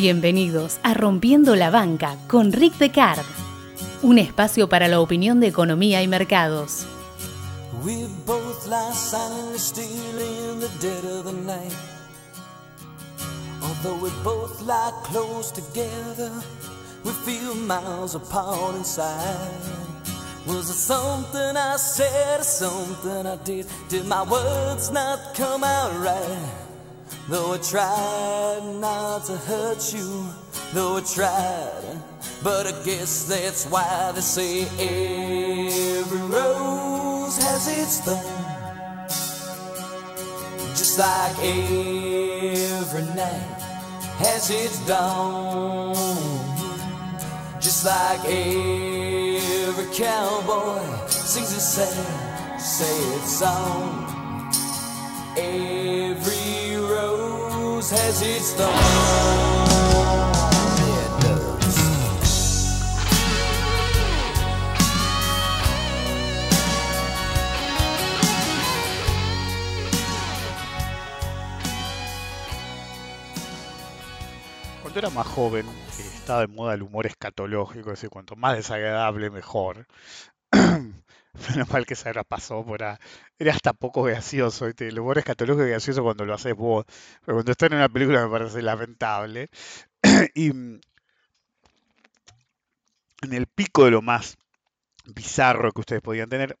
[0.00, 3.22] Bienvenidos a Rompiendo la Banca con Rick Decard,
[4.00, 6.86] un espacio para la opinión de economía y mercados.
[20.46, 23.66] Was something I said something I did?
[23.90, 26.59] Did my words not come out right?
[27.30, 30.26] Though I tried not to hurt you,
[30.74, 32.02] though I tried,
[32.42, 38.50] but I guess that's why they say every rose has its thorn.
[40.74, 43.60] Just like every night
[44.18, 45.94] has its dawn.
[47.60, 54.06] Just like every cowboy sings a sad, sad song.
[55.36, 56.59] Every
[74.82, 78.56] Cuando era más joven, eh, estaba de moda el humor escatológico, es decir, cuanto más
[78.56, 79.88] desagradable, mejor.
[81.50, 82.96] Menos mal que esa pasó por ahí.
[83.38, 84.88] Era hasta poco gracioso, ¿viste?
[84.88, 86.84] El humor escatológico es gracioso cuando lo haces vos,
[87.24, 89.48] pero cuando está en una película me parece lamentable.
[90.34, 90.80] y mm,
[93.22, 94.36] en el pico de lo más
[95.06, 96.58] bizarro que ustedes podían tener,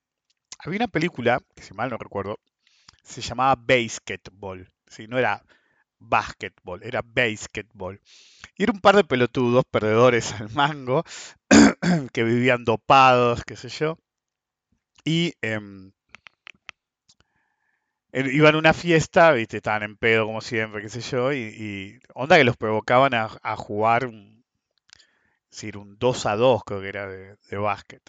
[0.58, 2.38] había una película, que si mal no recuerdo,
[3.02, 4.68] se llamaba Basketball.
[4.86, 5.06] ¿sí?
[5.08, 5.42] No era
[5.98, 8.00] basketball, era basketball.
[8.56, 11.04] Y era un par de pelotudos, perdedores al mango,
[12.12, 13.98] que vivían dopados, qué sé yo.
[15.04, 15.92] Y em,
[18.12, 19.58] iban a una fiesta, ¿viste?
[19.58, 24.06] estaban en pedo como siempre, qué sé yo, y, onda que los provocaban a, jugar
[24.06, 24.44] un,
[25.50, 28.02] decir, un 2 a 2, creo que era de, básquet.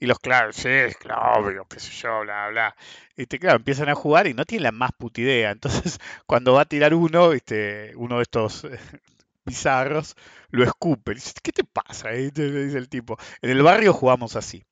[0.00, 0.68] Y los claro, sí,
[0.98, 2.76] claro, qué sé yo, bla, bla.
[3.16, 5.50] Y claro, empiezan a jugar y no tienen la más puta idea.
[5.50, 7.92] Entonces, cuando va a tirar uno, ¿viste?
[7.96, 8.66] uno de estos
[9.46, 10.16] bizarros,
[10.50, 11.14] lo escupe.
[11.42, 12.10] ¿qué te pasa?
[12.10, 13.16] Dice el tipo.
[13.40, 14.64] En el barrio jugamos así.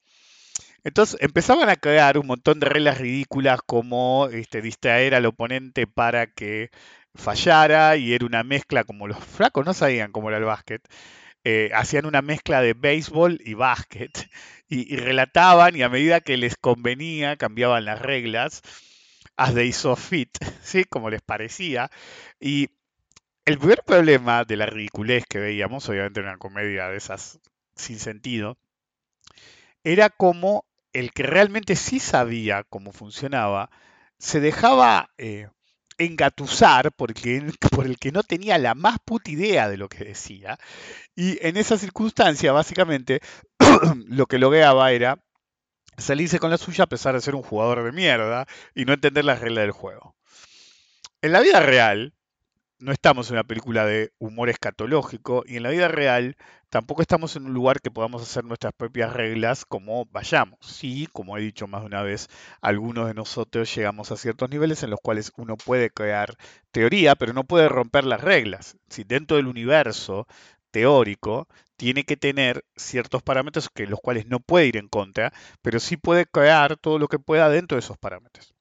[0.84, 6.26] Entonces empezaban a crear un montón de reglas ridículas como este, distraer al oponente para
[6.26, 6.70] que
[7.14, 10.82] fallara y era una mezcla como los flacos no sabían cómo era el básquet.
[11.44, 14.28] Eh, hacían una mezcla de béisbol y básquet
[14.68, 18.62] y, relataban y a medida que les convenía cambiaban las reglas
[19.36, 20.30] as they saw fit,
[20.62, 20.84] ¿sí?
[20.84, 21.90] como les parecía.
[22.40, 22.70] Y
[23.44, 27.40] el primer problema de la ridiculez que veíamos, obviamente en una comedia de esas
[27.74, 28.58] sin sentido,
[29.84, 33.70] era como el que realmente sí sabía cómo funcionaba,
[34.18, 35.48] se dejaba eh,
[35.98, 40.04] engatusar por el, por el que no tenía la más puta idea de lo que
[40.04, 40.58] decía.
[41.14, 43.20] Y en esa circunstancia, básicamente,
[44.06, 45.18] lo que lograba era
[45.96, 49.24] salirse con la suya a pesar de ser un jugador de mierda y no entender
[49.24, 50.16] las reglas del juego.
[51.20, 52.14] En la vida real,
[52.82, 56.36] no estamos en una película de humor escatológico y en la vida real
[56.68, 60.58] tampoco estamos en un lugar que podamos hacer nuestras propias reglas como vayamos.
[60.62, 62.28] Sí, como he dicho más de una vez,
[62.60, 66.34] algunos de nosotros llegamos a ciertos niveles en los cuales uno puede crear
[66.72, 68.76] teoría, pero no puede romper las reglas.
[68.88, 70.26] Si dentro del universo
[70.72, 75.32] teórico tiene que tener ciertos parámetros que los cuales no puede ir en contra,
[75.62, 78.54] pero sí puede crear todo lo que pueda dentro de esos parámetros.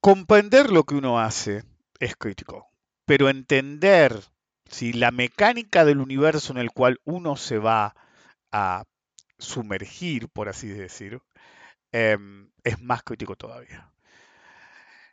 [0.00, 1.62] Comprender lo que uno hace
[2.00, 2.68] es crítico.
[3.04, 4.20] Pero entender
[4.68, 7.94] si la mecánica del universo en el cual uno se va
[8.52, 8.84] a
[9.38, 11.20] sumergir, por así decir,
[11.92, 13.92] em, es más crítico todavía.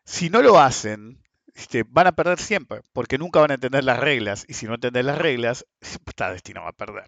[0.06, 1.22] Si no lo hacen,
[1.56, 4.76] este, van a perder siempre, porque nunca van a entender las reglas, y si no
[4.76, 5.66] entienden las reglas,
[6.06, 7.06] está destinado a perder.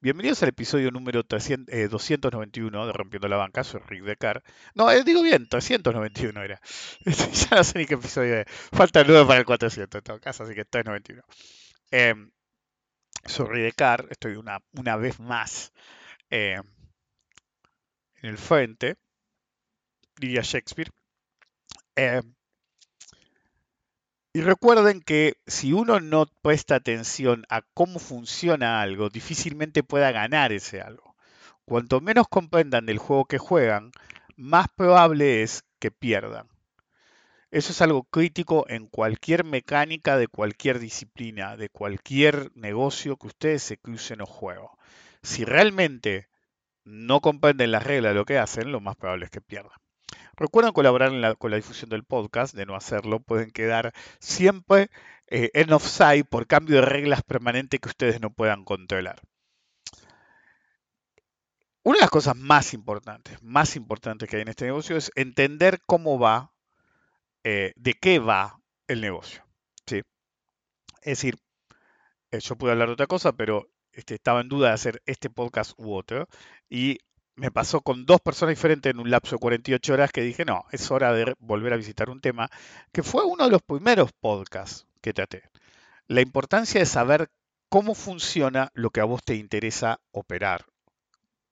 [0.00, 4.42] Bienvenidos al episodio número 291 eh, de Rompiendo la Banca, soy Rick Decar.
[4.74, 6.60] No, eh, digo bien, 391 era.
[7.04, 8.46] ya no sé ni qué episodio es.
[8.48, 11.22] Falta 9 para el 400 en todo caso, así que 391.
[11.90, 12.14] Eh,
[13.24, 15.72] soy Rick Decar, estoy una, una vez más
[16.30, 16.62] em,
[18.22, 18.96] en el frente,
[20.16, 20.90] diría Shakespeare.
[24.32, 30.52] Y recuerden que si uno no presta atención a cómo funciona algo, difícilmente pueda ganar
[30.52, 31.16] ese algo.
[31.64, 33.90] Cuanto menos comprendan del juego que juegan,
[34.36, 36.48] más probable es que pierdan.
[37.50, 43.64] Eso es algo crítico en cualquier mecánica de cualquier disciplina, de cualquier negocio que ustedes
[43.64, 44.78] se crucen o juego.
[45.24, 46.28] Si realmente
[46.84, 49.76] no comprenden las reglas de lo que hacen, lo más probable es que pierdan.
[50.40, 54.90] Recuerden colaborar con la difusión del podcast, de no hacerlo, pueden quedar siempre
[55.26, 59.20] eh, en offside por cambio de reglas permanentes que ustedes no puedan controlar.
[61.82, 65.82] Una de las cosas más importantes, más importantes que hay en este negocio es entender
[65.84, 66.54] cómo va,
[67.44, 69.44] eh, de qué va el negocio.
[69.86, 70.00] ¿sí?
[71.02, 71.36] Es decir,
[72.30, 75.28] eh, yo pude hablar de otra cosa, pero este, estaba en duda de hacer este
[75.28, 76.28] podcast u otro.
[76.70, 76.98] Y
[77.40, 80.66] me pasó con dos personas diferentes en un lapso de 48 horas que dije, no,
[80.72, 82.50] es hora de volver a visitar un tema
[82.92, 85.44] que fue uno de los primeros podcasts que traté.
[86.06, 87.30] La importancia de saber
[87.70, 90.66] cómo funciona lo que a vos te interesa operar.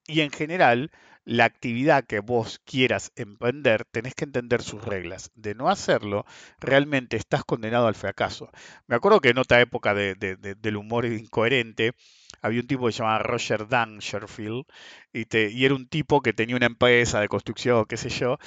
[0.07, 0.91] Y en general,
[1.25, 5.31] la actividad que vos quieras emprender, tenés que entender sus reglas.
[5.37, 6.27] De no hacerlo,
[6.61, 8.51] realmente estás condenado al fracaso.
[8.87, 11.95] Me acuerdo que en otra época del humor incoherente,
[12.43, 14.65] había un tipo que se llamaba Roger Dangerfield,
[15.13, 18.39] y, y era un tipo que tenía una empresa de construcción, qué sé yo,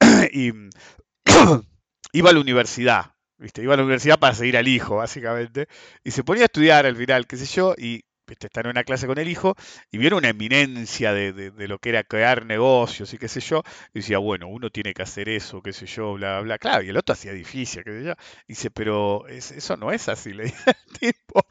[0.32, 0.52] y
[2.12, 3.62] iba a la universidad, ¿viste?
[3.62, 5.68] Iba a la universidad para seguir al hijo, básicamente,
[6.04, 8.02] y se ponía a estudiar al final, qué sé yo, y
[8.32, 9.54] estar en una clase con el hijo
[9.90, 13.62] y viene una eminencia de, lo que era crear negocios y qué sé yo,
[13.94, 16.58] y decía, bueno, uno tiene que hacer eso, qué sé yo, bla, bla.
[16.58, 18.14] Claro, y el otro hacía difícil, qué sé yo.
[18.46, 21.46] dice, pero eso no es así, le dice el tipo.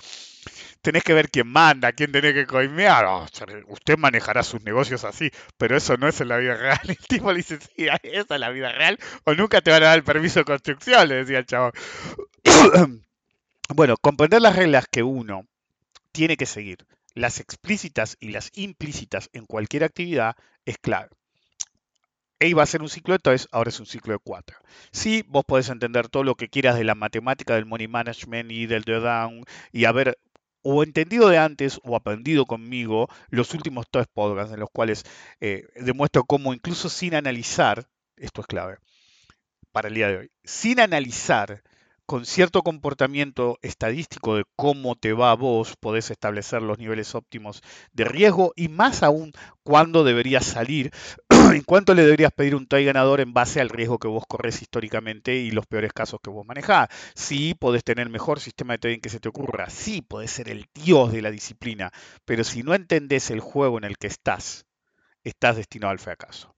[0.81, 3.05] Tenés que ver quién manda, quién tiene que coimear.
[3.05, 3.25] Oh,
[3.67, 6.79] usted manejará sus negocios así, pero eso no es en la vida real.
[6.87, 9.87] El tipo le dice, sí, esa es la vida real, o nunca te van a
[9.87, 11.71] dar el permiso de construcción, le decía el chavo.
[13.75, 15.45] bueno, comprender las reglas que uno
[16.11, 16.85] tiene que seguir.
[17.13, 20.35] Las explícitas y las implícitas en cualquier actividad
[20.65, 21.09] es clave.
[22.39, 24.57] E iba a ser un ciclo de tres, ahora es un ciclo de cuatro.
[24.91, 28.67] Sí, vos podés entender todo lo que quieras de la matemática, del money management y
[28.67, 30.19] del drawdown y haber
[30.69, 35.05] o entendido de antes o aprendido conmigo los últimos tres podcasts en los cuales
[35.39, 37.87] eh, demuestro cómo incluso sin analizar,
[38.17, 38.77] esto es clave
[39.71, 41.63] para el día de hoy, sin analizar
[42.05, 47.61] con cierto comportamiento estadístico de cómo te va a vos, podés establecer los niveles óptimos
[47.93, 49.31] de riesgo y más aún
[49.63, 50.91] cuándo deberías salir,
[51.53, 54.61] en cuánto le deberías pedir un trade ganador en base al riesgo que vos corres
[54.61, 56.89] históricamente y los peores casos que vos manejás.
[57.15, 60.49] Sí, podés tener el mejor sistema de trading que se te ocurra, sí, podés ser
[60.49, 61.91] el dios de la disciplina,
[62.25, 64.65] pero si no entendés el juego en el que estás,
[65.23, 66.55] estás destinado al fracaso.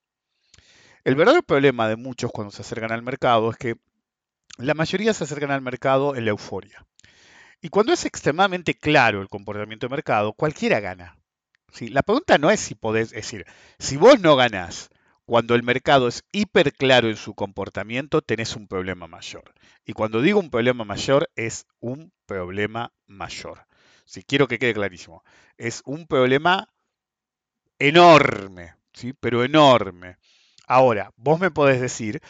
[1.03, 3.75] El verdadero problema de muchos cuando se acercan al mercado es que
[4.57, 6.86] la mayoría se acercan al mercado en la euforia.
[7.62, 11.19] Y cuando es extremadamente claro el comportamiento de mercado, cualquiera gana.
[11.81, 13.45] La pregunta no es si podés, es decir,
[13.77, 14.89] si vos no ganás
[15.25, 19.54] cuando el mercado es hiper claro en su comportamiento, tenés un problema mayor.
[19.86, 23.66] Y cuando digo un problema mayor, es un problema mayor.
[24.06, 25.24] Si quiero que quede clarísimo,
[25.57, 26.68] es un problema
[27.77, 29.13] enorme, ¿sí?
[29.13, 30.18] pero enorme.
[30.68, 32.22] Ahora, vos me podés decir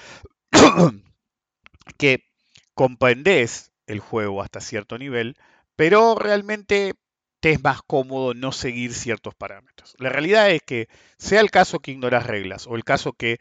[1.98, 2.26] que
[2.74, 5.38] comprendés el juego hasta cierto nivel,
[5.76, 6.96] pero realmente
[7.40, 9.96] te es más cómodo no seguir ciertos parámetros.
[10.00, 10.88] La realidad es que
[11.18, 13.40] sea el caso que ignoras reglas o el caso que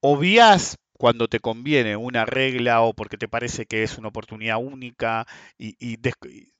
[0.00, 5.26] obvias cuando te conviene una regla o porque te parece que es una oportunidad única
[5.56, 5.98] y,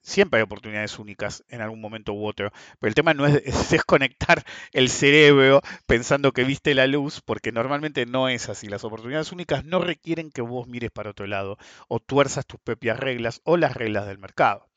[0.01, 4.43] siempre hay oportunidades únicas en algún momento u otro, pero el tema no es, desconectar
[4.73, 8.67] el cerebro pensando que viste la luz, porque normalmente no es así.
[8.69, 12.99] Las oportunidades únicas no requieren que vos mires para otro lado o tuerzas tus propias
[12.99, 14.70] reglas o las reglas del mercado.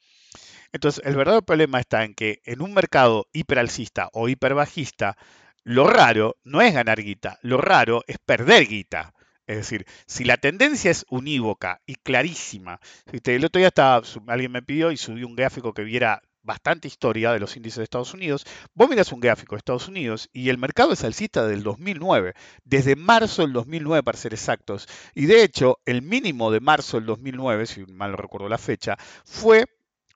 [0.74, 5.18] Entonces, el verdadero problema está en que en un mercado hiperalcista o hiperbajista,
[5.64, 9.14] lo raro no es ganar guita, lo raro es perder guita.
[9.46, 12.80] Es decir, si la tendencia es unívoca y clarísima,
[13.12, 17.32] el otro día estaba, alguien me pidió y subí un gráfico que viera bastante historia
[17.32, 20.58] de los índices de Estados Unidos, vos mirás un gráfico de Estados Unidos y el
[20.58, 22.34] mercado es alcista del 2009,
[22.66, 27.06] desde marzo del 2009 para ser exactos, y de hecho el mínimo de marzo del
[27.06, 29.66] 2009, si mal no recuerdo la fecha, fue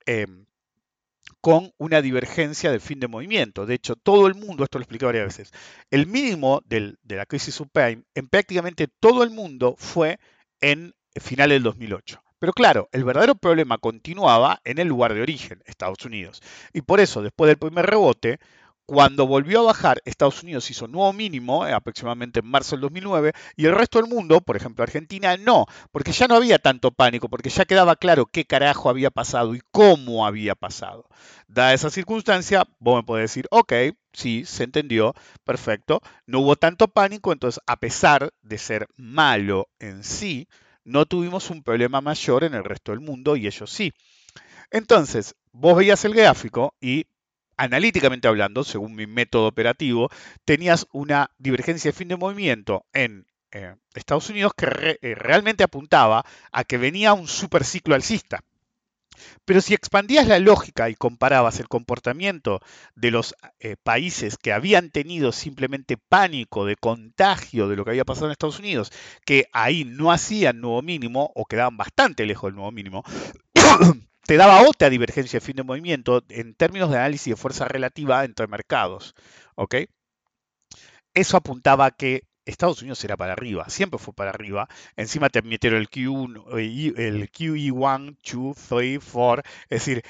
[0.06, 0.46] em,
[1.40, 3.66] con una divergencia de fin de movimiento.
[3.66, 5.52] De hecho, todo el mundo, esto lo expliqué varias veces,
[5.90, 10.18] el mínimo de la crisis subprime en prácticamente todo el mundo fue
[10.60, 12.22] en finales del 2008.
[12.38, 16.40] Pero claro, el verdadero problema continuaba en el lugar de origen, Estados Unidos.
[16.72, 18.38] Y por eso, después del primer rebote,
[18.88, 23.32] cuando volvió a bajar, Estados Unidos hizo nuevo mínimo, eh, aproximadamente en marzo del 2009,
[23.54, 27.28] y el resto del mundo, por ejemplo Argentina, no, porque ya no había tanto pánico,
[27.28, 31.04] porque ya quedaba claro qué carajo había pasado y cómo había pasado.
[31.48, 33.74] Dada esa circunstancia, vos me podés decir, ok,
[34.14, 35.12] sí, se entendió,
[35.44, 40.48] perfecto, no hubo tanto pánico, entonces a pesar de ser malo en sí,
[40.84, 43.92] no tuvimos un problema mayor en el resto del mundo y ellos sí.
[44.70, 47.04] Entonces, vos veías el gráfico y
[47.58, 50.08] analíticamente hablando, según mi método operativo,
[50.46, 54.66] tenías una divergencia de fin de movimiento en eh, Estados Unidos que
[55.02, 58.42] eh, realmente apuntaba a que venía un superciclo alcista.
[59.44, 62.60] Pero si expandías la lógica y comparabas el comportamiento
[62.94, 68.04] de los eh, países que habían tenido simplemente pánico de contagio de lo que había
[68.04, 68.92] pasado en Estados Unidos,
[69.24, 73.02] que ahí no hacían nuevo mínimo o quedaban bastante lejos del nuevo mínimo,
[74.28, 78.26] te daba otra divergencia de fin de movimiento en términos de análisis de fuerza relativa
[78.26, 79.14] entre mercados.
[79.54, 79.76] ¿ok?
[81.14, 84.68] Eso apuntaba a que Estados Unidos era para arriba, siempre fue para arriba.
[84.96, 86.44] Encima te metieron el Q1,
[86.98, 90.02] el QE1, 2, 3, 4, es decir,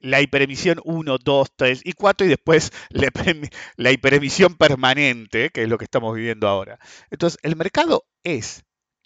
[0.00, 2.72] la hiperemisión 1, 2, 3 y 4 y después
[3.76, 6.80] la hiperemisión permanente, que es lo que estamos viviendo ahora.
[7.08, 8.64] Entonces, el mercado es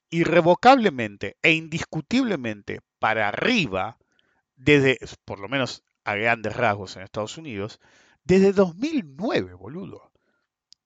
[0.08, 3.98] irrevocablemente e indiscutiblemente para arriba,
[4.58, 7.80] desde, por lo menos a grandes rasgos en Estados Unidos,
[8.24, 10.12] desde 2009, boludo.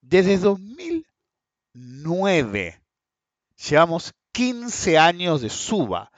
[0.01, 1.13] Desde 2009
[1.73, 2.79] 9.
[3.67, 6.11] Llevamos 15 años de suba.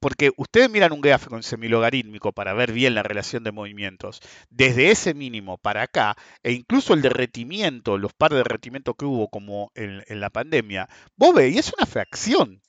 [0.00, 4.20] Porque ustedes miran un gráfico en semilogarítmico para ver bien la relación de movimientos.
[4.48, 9.28] Desde ese mínimo para acá, e incluso el derretimiento, los par de derretimientos que hubo
[9.28, 12.62] como en, en la pandemia, vos veis, es una fracción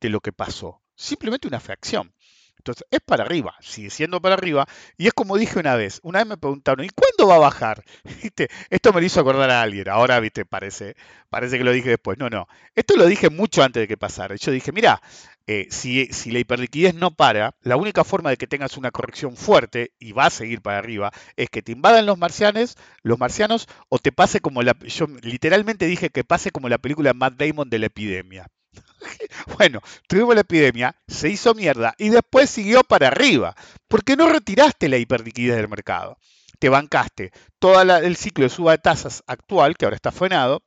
[0.00, 0.82] de lo que pasó.
[0.96, 2.12] Simplemente una fracción.
[2.58, 4.66] Entonces, es para arriba, sigue siendo para arriba.
[4.96, 7.84] Y es como dije una vez, una vez me preguntaron, ¿y cuándo va a bajar?
[8.70, 10.44] Esto me lo hizo acordar a alguien, ahora, ¿viste?
[10.44, 10.94] Parece,
[11.28, 12.18] parece que lo dije después.
[12.18, 14.36] No, no, esto lo dije mucho antes de que pasara.
[14.36, 15.02] Yo dije, mira,
[15.48, 19.36] eh, si, si, la hiperliquidez no para, la única forma de que tengas una corrección
[19.36, 23.66] fuerte y va a seguir para arriba es que te invadan los marcianes, los marcianos,
[23.88, 27.68] o te pase como la, yo literalmente dije que pase como la película Matt Damon
[27.70, 28.46] de la epidemia.
[29.58, 33.54] Bueno, tuvimos la epidemia, se hizo mierda y después siguió para arriba.
[33.88, 36.18] porque no retiraste la hiperliquidez del mercado?
[36.58, 40.62] Te bancaste todo el ciclo de suba de tasas actual, que ahora está frenado,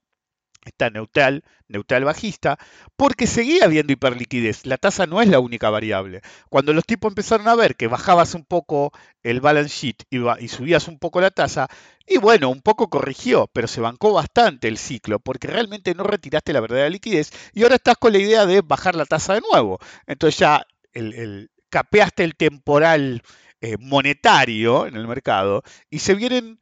[0.69, 2.57] está neutral, neutral bajista,
[2.95, 4.65] porque seguía habiendo hiperliquidez.
[4.65, 6.21] La tasa no es la única variable.
[6.49, 8.91] Cuando los tipos empezaron a ver que bajabas un poco
[9.23, 11.67] el balance sheet y, subías un poco la tasa,
[12.07, 16.53] y bueno, un poco corrigió, pero se bancó bastante el ciclo, porque realmente no retiraste
[16.53, 19.79] la verdadera liquidez y ahora estás con la idea de bajar la tasa de nuevo.
[20.05, 23.21] Entonces ya el, capeaste el temporal
[23.61, 26.59] eh, monetario en el mercado y se vienen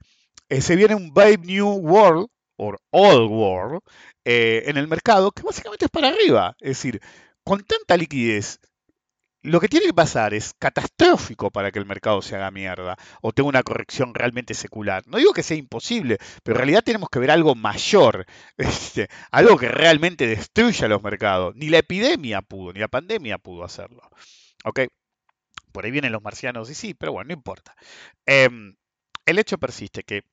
[0.49, 3.81] eh, se viene un Babe New World o Old World
[4.25, 6.55] eh, en el mercado, que básicamente es para arriba.
[6.59, 7.01] Es decir,
[7.43, 8.59] con tanta liquidez,
[9.43, 13.33] lo que tiene que pasar es catastrófico para que el mercado se haga mierda o
[13.33, 15.03] tenga una corrección realmente secular.
[15.05, 18.25] No digo que sea imposible, pero en realidad tenemos que ver algo mayor,
[18.57, 21.55] este, algo que realmente destruya los mercados.
[21.55, 24.01] Ni la epidemia pudo, ni la pandemia pudo hacerlo.
[24.63, 24.81] ¿Ok?
[25.73, 27.75] Por ahí vienen los marcianos y sí, pero bueno, no importa.
[28.25, 28.75] Em,
[29.25, 30.23] el hecho persiste que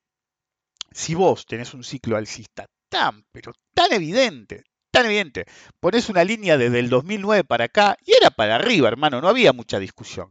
[0.92, 5.46] si vos tenés un ciclo alcista tan, pero tan evidente, tan evidente,
[5.78, 9.52] pones una línea desde el 2009 para acá y era para arriba, hermano, no había
[9.52, 10.30] mucha discusión.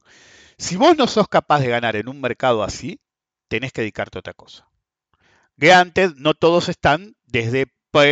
[0.57, 2.99] Si vos no sos capaz de ganar en un mercado así,
[3.47, 4.67] tenés que dedicarte a otra cosa.
[5.73, 7.67] antes no todos están desde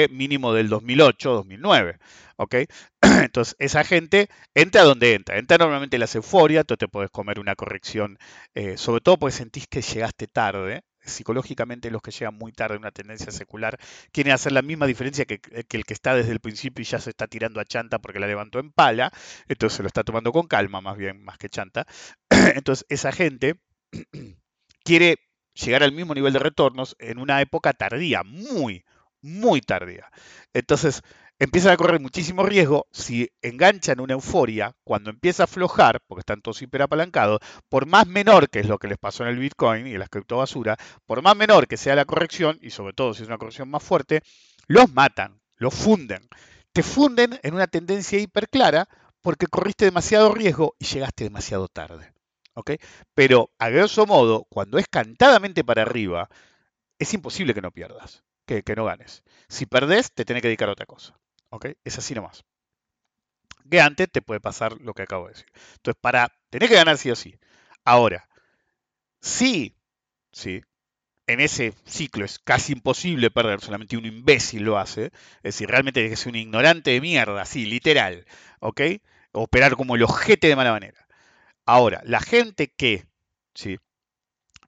[0.10, 2.00] mínimo del 2008, 2009.
[2.38, 2.56] ¿Ok?
[3.02, 5.38] Entonces, esa gente entra donde entra.
[5.38, 8.18] Entra normalmente en las euforias, tú te puedes comer una corrección,
[8.56, 12.80] eh, sobre todo porque sentís que llegaste tarde psicológicamente los que llegan muy tarde a
[12.80, 13.80] una tendencia secular
[14.12, 17.10] quieren hacer la misma diferencia que, el que está desde el principio y ya se
[17.10, 19.12] está tirando a chanta porque la levantó en pala,
[19.48, 21.86] entonces se lo está tomando con calma más bien, más que chanta.
[22.56, 23.56] Entonces esa gente
[24.84, 25.18] quiere
[25.54, 28.86] llegar al mismo nivel de retornos en una época tardía, muy,
[29.22, 30.10] muy tardía.
[30.54, 31.02] Entonces,
[31.40, 36.42] empiezan a correr muchísimo riesgo si enganchan una euforia cuando empieza a aflojar, porque están
[36.42, 37.40] todos hiperapalancados,
[37.70, 40.10] por más menor que es lo que les pasó en el Bitcoin y en las
[40.10, 43.70] criptobasura, por más menor que sea la corrección, y sobre todo si es una corrección
[43.70, 44.22] más fuerte,
[44.68, 46.28] los matan, los funden.
[46.74, 48.88] Te funden en una tendencia hiperclara
[49.22, 52.14] porque corriste demasiado riesgo y llegaste demasiado tarde.
[52.58, 52.72] ¿ok?
[53.14, 56.28] Pero a grosso modo, cuando es cantadamente para arriba,
[57.00, 59.24] es imposible que no pierdas, que, que no ganes.
[59.48, 61.20] Si perdés, te tenés que dedicar a otra cosa.
[61.50, 61.68] ¿Ok?
[61.84, 62.46] Es así nomás.
[63.70, 65.48] Que antes te puede pasar lo que acabo de decir.
[65.76, 67.38] Entonces, para tener que ganar sí o sí.
[67.84, 68.28] Ahora,
[69.22, 69.76] sí,
[70.32, 70.62] sí,
[71.28, 75.08] en ese ciclo es casi imposible perder, solamente un imbécil lo hace.
[75.38, 78.26] Es decir, realmente es un ignorante de mierda, sí, literal.
[78.62, 78.82] ¿Ok?
[79.34, 81.08] Operar como el ojete de mala manera.
[81.66, 83.06] Ahora, la gente que,
[83.56, 83.80] ¿sí?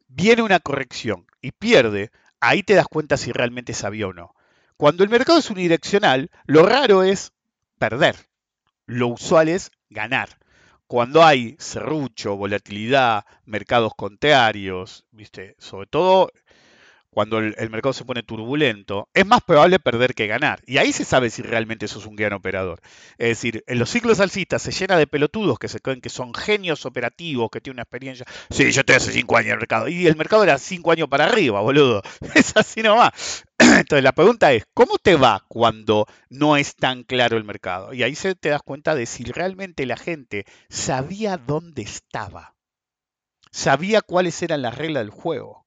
[0.09, 4.35] Viene una corrección y pierde, ahí te das cuenta si realmente sabía o no.
[4.79, 7.33] Cuando el mercado es unidireccional, lo raro es
[7.79, 8.15] perder.
[8.85, 10.29] Lo usual es ganar.
[10.87, 15.57] Cuando hay serrucho, volatilidad, mercados contrarios, ¿viste?
[15.59, 16.31] sobre todo
[17.09, 20.61] cuando el, mercado se pone turbulento, es más probable perder que ganar.
[20.65, 22.81] Y ahí se sabe si realmente sos un gran operador.
[23.17, 26.33] Es decir, en los ciclos alcistas se llena de pelotudos que se creen que son
[26.33, 28.25] genios operativos, que tienen una experiencia.
[28.49, 29.87] Sí, yo estoy hace cinco años en el mercado.
[29.87, 32.01] Y el mercado era cinco años para arriba, boludo.
[32.35, 33.43] Es así nomás.
[33.57, 37.93] Entonces la pregunta es, ¿cómo te va cuando no es tan claro el mercado?
[37.93, 42.55] Y ahí se te das cuenta de si realmente la gente sabía dónde estaba.
[43.51, 45.65] Sabía cuáles eran las reglas del juego.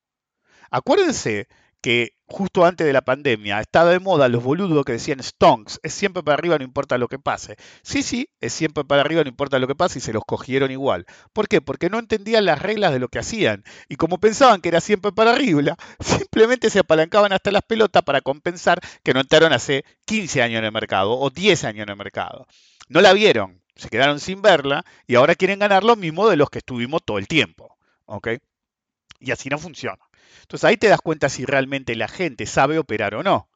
[0.73, 1.49] Acuérdense
[1.83, 5.93] que justo antes de la pandemia estaba de moda los boludos que decían stonks, es
[5.93, 7.57] siempre para arriba, no importa lo que pase.
[7.83, 10.71] Sí, sí, es siempre para arriba, no importa lo que pase, y se los cogieron
[10.71, 11.05] igual.
[11.35, 11.61] ¿Por qué?
[11.61, 13.65] Porque no entendían las reglas de lo que hacían.
[13.91, 18.23] Y como pensaban que era siempre para arriba, simplemente se apalancaban hasta las pelotas para
[18.23, 21.97] compensar que no entraron hace 15 años en el mercado o 10 años en el
[21.97, 22.47] mercado.
[22.89, 26.49] No la vieron, se quedaron sin verla y ahora quieren ganar lo mismo de los
[26.49, 27.77] que estuvimos todo el tiempo.
[28.07, 28.29] ¿Ok?
[29.21, 29.99] Y así no funciona.
[30.41, 33.49] Entonces ahí te das cuenta si realmente la gente sabe operar o no.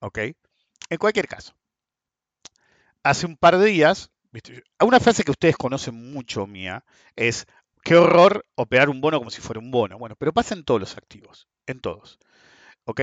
[0.00, 0.18] ¿Ok?
[0.88, 1.54] En cualquier caso.
[3.02, 4.10] Hace un par de días,
[4.80, 6.84] una frase que ustedes conocen mucho mía
[7.14, 7.46] es,
[7.82, 9.98] qué horror operar un bono como si fuera un bono.
[9.98, 12.18] Bueno, pero pasa en todos los activos, en todos.
[12.84, 13.02] ¿Ok?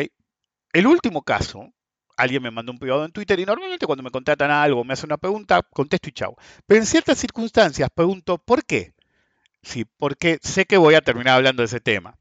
[0.74, 1.74] El último caso,
[2.18, 5.08] alguien me mandó un privado en Twitter y normalmente cuando me contratan algo, me hacen
[5.08, 6.36] una pregunta, contesto y chau.
[6.66, 8.94] Pero en ciertas circunstancias pregunto, ¿por qué?
[9.62, 12.18] Sí, porque sé que voy a terminar hablando de ese tema.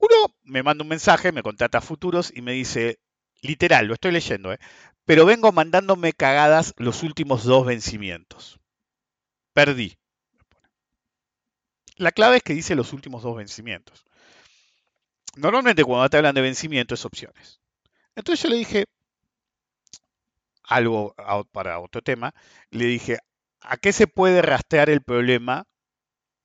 [0.00, 2.98] Uno me manda un mensaje, me contrata a futuros y me dice,
[3.42, 4.58] literal, lo estoy leyendo, ¿eh?
[5.04, 8.58] pero vengo mandándome cagadas los últimos dos vencimientos.
[9.52, 9.96] Perdí.
[11.96, 14.04] La clave es que dice los últimos dos vencimientos.
[15.36, 17.60] Normalmente cuando te hablan de vencimiento es opciones.
[18.16, 18.86] Entonces yo le dije
[20.64, 21.14] algo
[21.52, 22.34] para otro tema,
[22.70, 23.18] le dije,
[23.60, 25.66] ¿a qué se puede rastrear el problema?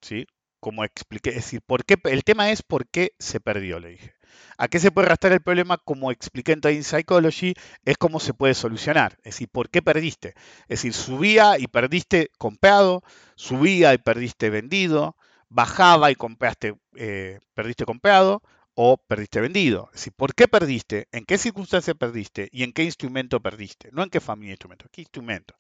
[0.02, 0.28] ¿Sí?
[0.66, 4.16] Como expliqué, es decir, ¿por qué, el tema es por qué se perdió, le dije.
[4.58, 5.78] ¿A qué se puede rastrear el problema?
[5.78, 7.54] Como expliqué en Trading Psychology,
[7.84, 9.14] es cómo se puede solucionar.
[9.20, 10.30] Es decir, ¿por qué perdiste?
[10.64, 13.04] Es decir, subía y perdiste comprado,
[13.36, 15.16] subía y perdiste vendido,
[15.50, 18.42] bajaba y compraste, eh, perdiste comprado
[18.74, 19.90] o perdiste vendido.
[19.94, 21.08] Es decir, ¿por qué perdiste?
[21.12, 22.50] ¿En qué circunstancia perdiste?
[22.52, 23.90] ¿Y en qué instrumento perdiste?
[23.92, 25.54] No en qué familia de instrumento, ¿qué instrumento?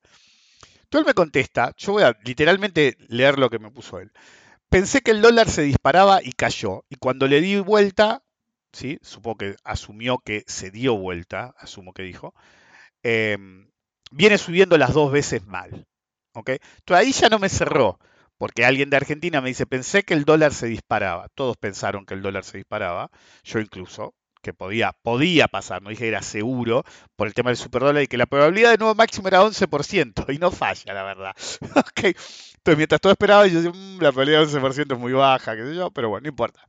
[0.81, 4.11] Entonces él me contesta, yo voy a literalmente leer lo que me puso él.
[4.75, 6.83] Pensé que el dólar se disparaba y cayó.
[6.89, 8.25] Y cuando le di vuelta,
[8.73, 8.99] ¿sí?
[9.01, 12.33] supongo que asumió que se dio vuelta, asumo que dijo,
[13.01, 13.71] em,
[14.11, 15.85] viene subiendo las dos veces mal.
[16.33, 16.49] ¿ok?
[16.49, 17.99] Entonces ahí ya no me cerró,
[18.37, 21.29] porque alguien de Argentina me dice, pensé que el dólar se disparaba.
[21.35, 23.11] Todos pensaron que el dólar se disparaba,
[23.45, 24.13] yo incluso,
[24.45, 26.83] que podía, podía pasar, no dije era seguro
[27.15, 30.37] por el tema del superdólar y que la probabilidad de nuevo máximo era 11% y
[30.37, 31.35] no falla, la verdad.
[31.95, 35.63] Entonces, mientras todo esperaba, yo decía, mmm, la probabilidad de 11% es muy baja, qué
[35.63, 36.67] sé yo, pero bueno, no importa.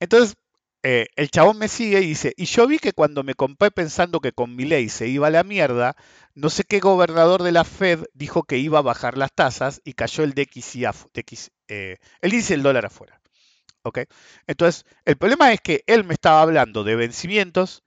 [0.00, 0.34] Entonces,
[0.82, 4.18] eh, el chabón me sigue y dice, y yo vi que cuando me compré pensando
[4.18, 5.94] que con mi ley se iba a la mierda,
[6.34, 9.92] no sé qué gobernador de la Fed dijo que iba a bajar las tasas y
[9.92, 13.20] cayó el DXY, DX, eh, él dice el dólar afuera.
[14.46, 17.82] Entonces, el problema es que él me estaba hablando de vencimientos,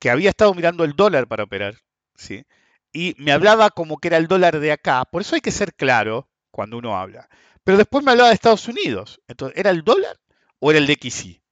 [0.00, 1.76] que había estado mirando el dólar para operar,
[2.14, 2.44] ¿sí?
[2.92, 5.74] Y me hablaba como que era el dólar de acá, por eso hay que ser
[5.74, 7.28] claro cuando uno habla.
[7.64, 10.18] Pero después me hablaba de Estados Unidos, entonces, ¿era el dólar
[10.60, 11.42] o era el DXY?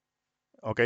[0.63, 0.81] ¿Ok?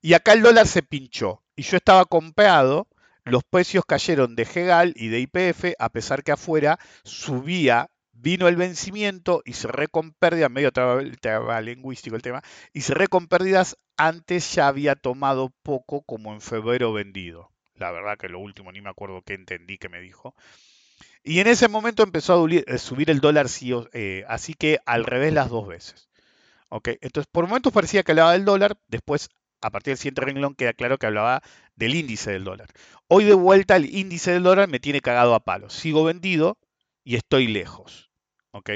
[0.00, 2.86] Y acá el dólar se pinchó y yo estaba comprado,
[3.24, 8.56] los precios cayeron de GEGAL y de IPF, a pesar que afuera subía vino el
[8.56, 10.70] vencimiento y cerré con pérdidas, medio
[11.62, 16.92] lingüístico el tema, y cerré con pérdidas, antes ya había tomado poco como en febrero
[16.92, 17.50] vendido.
[17.74, 20.34] La verdad que lo último ni me acuerdo qué entendí que me dijo.
[21.22, 23.46] Y en ese momento empezó a eh, subir el dólar,
[23.92, 26.08] eh, así que al revés las dos veces.
[26.68, 26.98] ¿Okay?
[27.00, 29.28] Entonces, por momentos parecía que hablaba del dólar, después,
[29.60, 31.42] a partir del siguiente renglón, queda claro que hablaba
[31.74, 32.68] del índice del dólar.
[33.08, 35.68] Hoy de vuelta el índice del dólar me tiene cagado a palo.
[35.68, 36.58] Sigo vendido
[37.04, 38.05] y estoy lejos.
[38.56, 38.70] ¿Ok?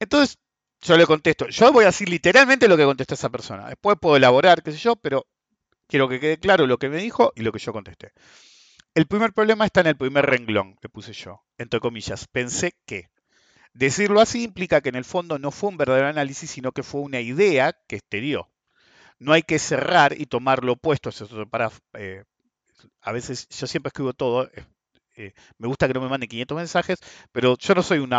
[0.00, 0.38] Entonces,
[0.80, 3.68] yo le contesto, yo voy a decir literalmente lo que contestó esa persona.
[3.68, 5.26] Después puedo elaborar, qué sé yo, pero
[5.88, 8.12] quiero que quede claro lo que me dijo y lo que yo contesté.
[8.94, 12.26] El primer problema está en el primer renglón, le puse yo, entre comillas.
[12.28, 13.10] Pensé que.
[13.74, 17.02] Decirlo así implica que en el fondo no fue un verdadero análisis, sino que fue
[17.02, 18.48] una idea que te dio.
[19.18, 21.10] No hay que cerrar y tomar lo opuesto.
[21.94, 22.24] Eh,
[23.02, 24.50] a veces yo siempre escribo todo,
[25.18, 26.98] eh, me gusta que no me manden 500 mensajes,
[27.32, 28.12] pero yo no soy un,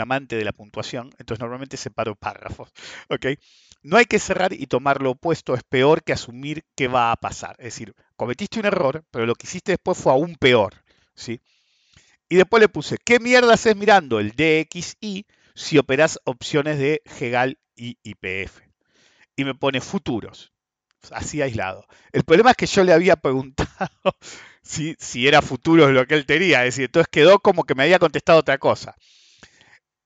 [0.00, 2.72] amante de la puntuación, entonces normalmente separo párrafos.
[3.82, 7.16] No hay que cerrar y tomar lo opuesto, es peor que asumir que va a
[7.16, 7.54] pasar.
[7.58, 10.74] Es decir, cometiste un error, pero lo que hiciste después fue aún peor.
[11.14, 11.40] ¿sí?
[12.28, 17.60] Y después le puse, ¿qué mierda haces mirando el DXI si operas opciones de GEGAL
[17.76, 18.66] y IPF?
[19.36, 20.52] y me pone futuros,
[21.12, 21.86] así aislado.
[22.12, 23.68] El problema es que yo le había preguntado
[24.62, 27.84] si, si era futuros lo que él tenía, es decir, entonces quedó como que me
[27.84, 28.96] había contestado otra cosa.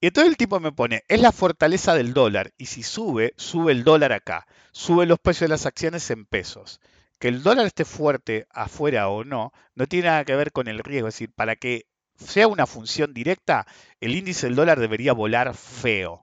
[0.00, 3.72] Y entonces el tipo me pone, es la fortaleza del dólar, y si sube, sube
[3.72, 6.80] el dólar acá, sube los precios de las acciones en pesos.
[7.18, 10.78] Que el dólar esté fuerte afuera o no, no tiene nada que ver con el
[10.78, 11.84] riesgo, es decir, para que
[12.16, 13.66] sea una función directa,
[14.00, 16.22] el índice del dólar debería volar feo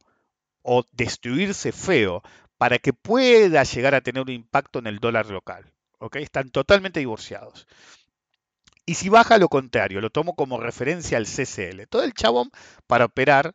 [0.63, 2.23] o destruirse feo
[2.57, 5.71] para que pueda llegar a tener un impacto en el dólar local.
[6.13, 7.67] Están totalmente divorciados.
[8.85, 11.87] Y si baja lo contrario, lo tomo como referencia al CCL.
[11.89, 12.49] Todo el chabón
[12.87, 13.53] para operar,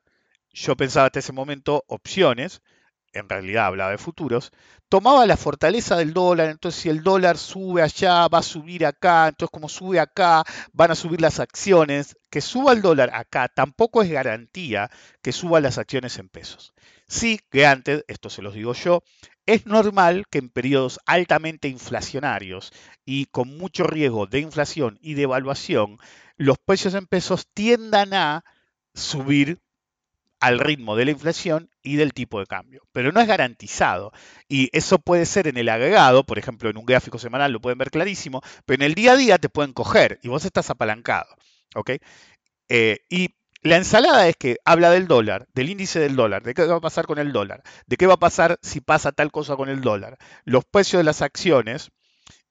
[0.52, 2.60] yo pensaba hasta ese momento opciones,
[3.14, 4.52] en realidad hablaba de futuros,
[4.88, 9.28] tomaba la fortaleza del dólar, entonces si el dólar sube allá, va a subir acá,
[9.28, 12.16] entonces como sube acá, van a subir las acciones.
[12.30, 14.90] Que suba el dólar acá tampoco es garantía
[15.22, 16.74] que suban las acciones en pesos.
[17.12, 19.03] Sí que antes, esto se los digo yo,
[19.44, 22.72] es normal que en periodos altamente inflacionarios
[23.05, 25.98] y con mucho riesgo de inflación y devaluación,
[26.38, 28.44] los precios en pesos tiendan a
[28.94, 29.61] subir
[30.40, 32.83] al ritmo de la inflación y del tipo de cambio.
[32.92, 34.12] Pero no es garantizado.
[34.48, 37.77] Y eso puede ser en el agregado, por ejemplo, en un gráfico semanal lo pueden
[37.79, 41.37] ver clarísimo, pero en el día a día te pueden coger y vos estás apalancado.
[41.75, 41.90] ¿ok?
[42.70, 46.66] Eh, y la ensalada es que habla del dólar, del índice del dólar, de qué
[46.66, 49.57] va a pasar con el dólar, de qué va a pasar si pasa tal cosa
[49.57, 51.90] con el dólar, los precios de las acciones,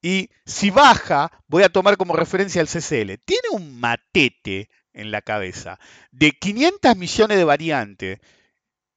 [0.02, 3.20] y si baja, voy a tomar como referencia el CCL.
[3.24, 5.80] Tiene un matete en la cabeza
[6.12, 8.20] de 500 millones de variantes.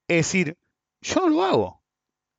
[0.08, 0.56] Es decir,
[1.02, 1.82] yo no lo hago.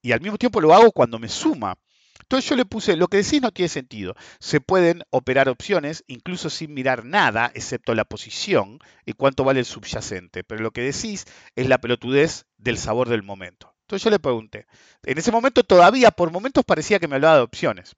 [0.01, 1.77] Y al mismo tiempo lo hago cuando me suma.
[2.25, 4.15] Entonces yo le puse, lo que decís no tiene sentido.
[4.39, 9.65] Se pueden operar opciones incluso sin mirar nada, excepto la posición y cuánto vale el
[9.65, 10.43] subyacente.
[10.43, 13.75] Pero lo que decís es la pelotudez del sabor del momento.
[13.81, 14.65] Entonces yo le pregunté.
[15.03, 17.95] En ese momento todavía por momentos parecía que me hablaba de opciones.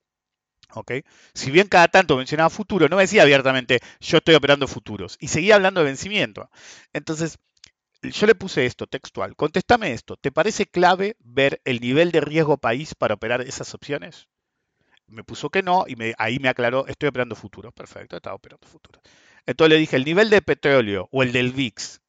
[1.33, 5.29] Si bien cada tanto mencionaba futuro, no me decía abiertamente yo estoy operando futuros y
[5.29, 6.49] seguía hablando de vencimiento.
[6.93, 7.39] Entonces,
[8.11, 9.35] yo le puse esto textual.
[9.35, 10.17] Contéstame esto.
[10.17, 14.27] ¿Te parece clave ver el nivel de riesgo país para operar esas opciones?
[15.07, 17.73] Me puso que no y ahí me aclaró, estoy operando futuros.
[17.73, 19.01] Perfecto, estaba operando futuros.
[19.45, 22.01] Entonces le dije, el nivel de petróleo o el del VIX,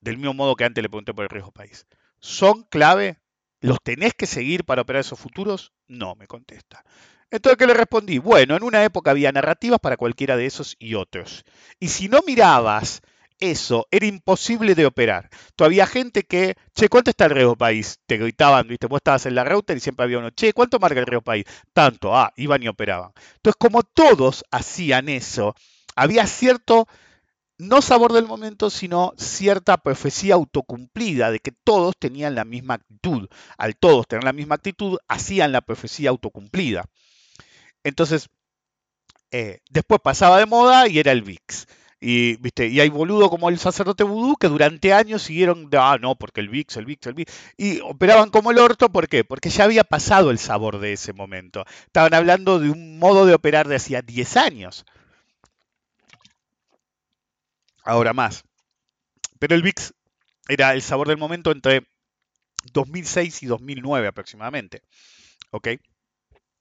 [0.00, 1.86] del mismo modo que antes le pregunté por el riesgo país,
[2.18, 3.18] ¿son clave?
[3.60, 5.72] ¿Los tenés que seguir para operar esos futuros?
[5.86, 6.84] No, me contesta.
[7.30, 8.18] Entonces, ¿qué le respondí?
[8.18, 11.44] Bueno, en una época había narrativas para cualquiera de esos y otros.
[11.80, 13.02] Y si no mirabas
[13.40, 15.28] eso, era imposible de operar.
[15.56, 18.00] Todavía gente que, che, ¿cuánto está el riesgo país?
[18.06, 21.00] Te gritaban, viste, vos estabas en la router y siempre había uno, che, ¿cuánto marca
[21.00, 21.44] el riesgo país?
[21.72, 23.12] Tanto, ah, iban y operaban.
[23.36, 25.54] Entonces, como todos hacían eso,
[25.94, 26.88] había cierto,
[27.58, 33.28] no sabor del momento, sino cierta profecía autocumplida de que todos tenían la misma actitud.
[33.58, 36.84] Al todos tener la misma actitud, hacían la profecía autocumplida.
[37.84, 38.28] Entonces,
[39.30, 41.66] eh, después pasaba de moda y era el VIX.
[42.08, 42.68] Y, ¿viste?
[42.68, 46.48] y hay boludo como el sacerdote vudú que durante años siguieron, ah, no, porque el
[46.48, 47.32] VIX, el VIX, el VIX.
[47.56, 49.24] Y operaban como el orto, ¿por qué?
[49.24, 51.64] Porque ya había pasado el sabor de ese momento.
[51.86, 54.86] Estaban hablando de un modo de operar de hacía 10 años.
[57.82, 58.44] Ahora más.
[59.40, 59.92] Pero el VIX
[60.46, 61.88] era el sabor del momento entre
[62.72, 64.80] 2006 y 2009 aproximadamente.
[65.50, 65.70] ¿Ok?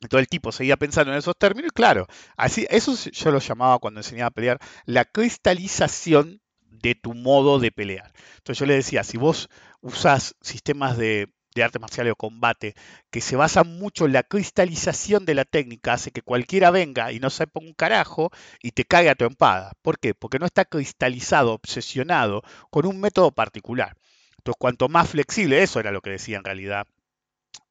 [0.07, 3.99] Todo el tipo seguía pensando en esos términos, claro, así, eso yo lo llamaba cuando
[3.99, 6.41] enseñaba a pelear la cristalización
[6.85, 8.11] de tu modo de pelear.
[8.37, 9.49] Entonces yo le decía, si vos
[9.81, 11.29] usás sistemas de,
[11.63, 12.75] arte marcial o combate
[13.09, 17.19] que se basan mucho en la cristalización de la técnica, hace que cualquiera venga y
[17.19, 18.29] no sepa un carajo
[18.61, 19.71] y te caiga a trompada.
[19.81, 20.13] ¿Por qué?
[20.13, 23.95] Porque no está cristalizado, obsesionado con un método particular.
[24.37, 26.87] Entonces, cuanto más flexible, eso era lo que decía en realidad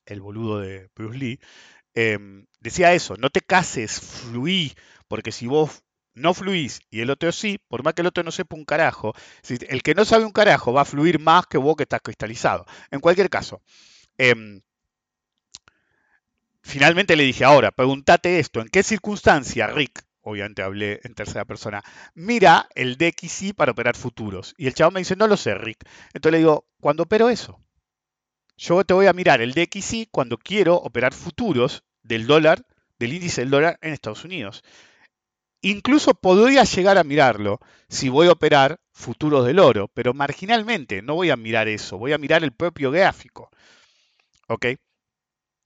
[0.06, 1.40] el boludo de Bruce Lee,
[1.94, 4.72] Em, decía eso, no te cases, fluí,
[5.08, 5.82] porque si vos
[6.14, 9.14] no fluís y el otro sí, por más que el otro no sepa un carajo,
[9.48, 12.66] el que no sabe un carajo va a fluir más que vos que estás cristalizado.
[12.90, 13.62] En cualquier caso,
[14.18, 14.60] em,
[16.62, 20.04] finalmente le dije, ahora, pregúntate esto, ¿en qué circunstancia, Rick?
[20.22, 21.82] Obviamente hablé en tercera persona.
[22.14, 24.54] Mira el DXY para operar futuros.
[24.56, 25.86] Y el chavo me dice, no lo sé, Rick.
[26.14, 27.60] Entonces le digo, ¿cuándo opero eso?
[28.56, 32.64] Yo te voy a mirar el DXY cuando quiero operar futuros del dólar,
[32.98, 34.62] del índice del dólar en Estados Unidos.
[35.60, 41.14] Incluso podría llegar a mirarlo si voy a operar futuros del oro, pero marginalmente no
[41.14, 43.50] voy a mirar eso, voy a mirar el propio gráfico.
[44.48, 44.66] ¿Ok?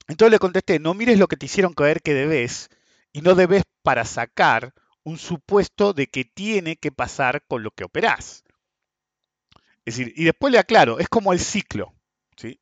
[0.07, 2.69] Entonces le contesté, no mires lo que te hicieron creer que debes
[3.11, 4.73] y no debes para sacar
[5.03, 8.43] un supuesto de que tiene que pasar con lo que operás.
[9.85, 11.93] Es decir, y después le aclaro, es como el ciclo.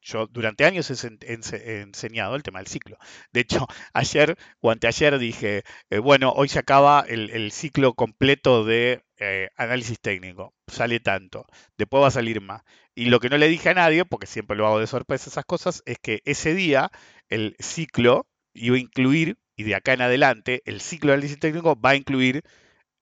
[0.01, 2.97] Yo durante años he, enseñado el tema del ciclo.
[3.31, 9.03] De hecho, ayer o anteayer dije, eh, bueno, hoy se acaba el, ciclo completo de
[9.17, 10.53] eh, análisis técnico.
[10.67, 11.45] Sale tanto,
[11.77, 12.63] después va a salir más.
[12.95, 15.45] Y lo que no le dije a nadie, porque siempre lo hago de sorpresa esas
[15.45, 16.91] cosas, es que ese día
[17.29, 21.79] el ciclo iba a incluir, y de acá en adelante, el ciclo de análisis técnico
[21.79, 22.43] va a incluir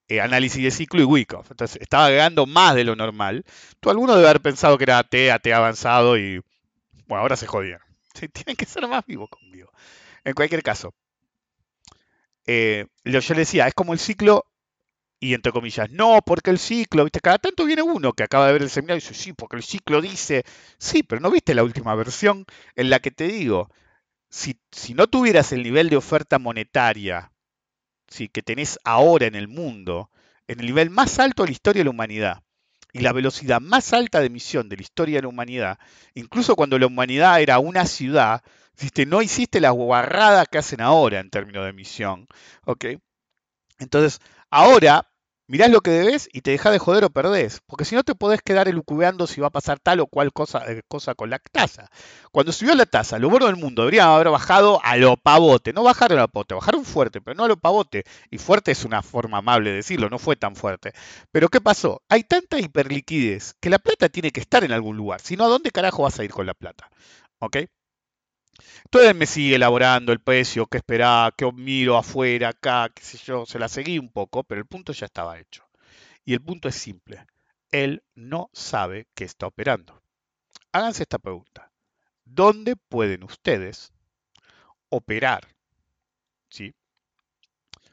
[0.08, 1.50] eh, análisis de ciclo y Wyckoff.
[1.50, 3.44] Entonces estaba agregando más de lo normal.
[3.80, 6.40] Tú alguno debe haber pensado que era AT, AT avanzado y
[7.06, 7.82] bueno, ahora se jodieron.
[8.32, 9.70] Tienen que ser más vivos conmigo.
[10.24, 10.94] En cualquier caso,
[12.46, 14.46] eh, yo le decía, es como el ciclo
[15.18, 18.52] y entre comillas, no, porque el ciclo, viste, cada tanto viene uno que acaba de
[18.52, 20.44] ver el seminario y dice, sí, porque el ciclo dice,
[20.78, 23.70] sí, pero no viste la última versión en la que te digo,
[24.28, 27.32] si, si no tuvieras el nivel de oferta monetaria
[28.08, 28.28] ¿sí?
[28.28, 30.10] que tenés ahora en el mundo,
[30.46, 32.42] en el nivel más alto de la historia de la humanidad,
[32.96, 35.78] y la velocidad más alta de emisión de la historia de la humanidad,
[36.14, 38.42] incluso cuando la humanidad era una ciudad,
[39.06, 42.26] no hiciste la guarrada que hacen ahora en términos de emisión.
[43.78, 45.10] Entonces, ahora
[45.48, 47.60] mirás lo que debes y te dejas de joder o perdés.
[47.66, 50.64] Porque si no te podés quedar elucubeando si va a pasar tal o cual cosa,
[50.70, 51.90] eh, cosa con la tasa.
[52.32, 55.72] Cuando subió la tasa, lo bueno del mundo debería haber bajado a lo pavote.
[55.72, 58.04] No bajaron a lo pavote, bajaron fuerte, pero no a lo pavote.
[58.30, 60.92] Y fuerte es una forma amable de decirlo, no fue tan fuerte.
[61.32, 62.02] Pero ¿qué pasó?
[62.08, 65.20] Hay tanta hiperliquidez que la plata tiene que estar en algún lugar.
[65.20, 66.90] Si no, ¿a dónde carajo vas a ir con la plata?
[67.38, 67.56] ¿Ok?
[68.84, 73.46] Entonces me sigue elaborando el precio, que esperaba, que miro afuera, acá, qué sé yo,
[73.46, 75.64] se la seguí un poco, pero el punto ya estaba hecho.
[76.24, 77.26] Y el punto es simple.
[77.70, 80.00] Él no sabe que está operando.
[80.72, 81.70] Háganse esta pregunta.
[82.24, 83.92] ¿Dónde pueden ustedes
[84.88, 85.46] operar
[86.48, 86.74] ¿sí?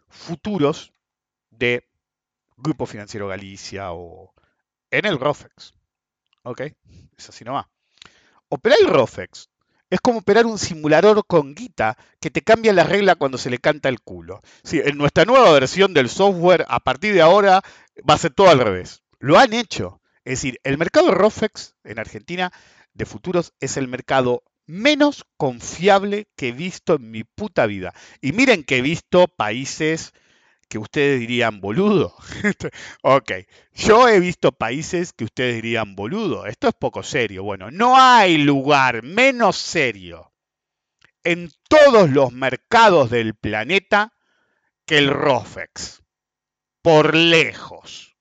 [0.10, 0.94] futuros
[1.52, 1.88] de
[2.58, 4.34] Grupo Financiero Galicia o
[4.90, 5.74] en el ROFEX?
[6.44, 6.62] ¿Ok?
[7.18, 7.68] Es así nomás.
[8.50, 9.50] Operar el ROFEX
[9.94, 13.60] es como operar un simulador con guita que te cambia la regla cuando se le
[13.60, 14.42] canta el culo.
[14.64, 17.62] Sí, en nuestra nueva versión del software, a partir de ahora,
[18.10, 19.04] va a ser todo al revés.
[19.20, 20.02] Lo han hecho.
[20.26, 22.52] Es decir, el mercado ROFEX en Argentina
[22.96, 27.94] de futuros es el mercado menos confiable que he visto en mi puta vida.
[28.20, 30.14] Y miren que he visto países
[30.70, 32.16] que ustedes dirían boludo.
[33.04, 33.32] ok,
[33.74, 36.46] yo he visto países que ustedes dirían boludo.
[36.46, 37.44] Esto es poco serio.
[37.44, 40.34] Bueno, no hay lugar menos serio
[41.24, 44.14] en todos los mercados del planeta
[44.86, 46.04] que el ROFEX.
[46.82, 48.18] Por lejos.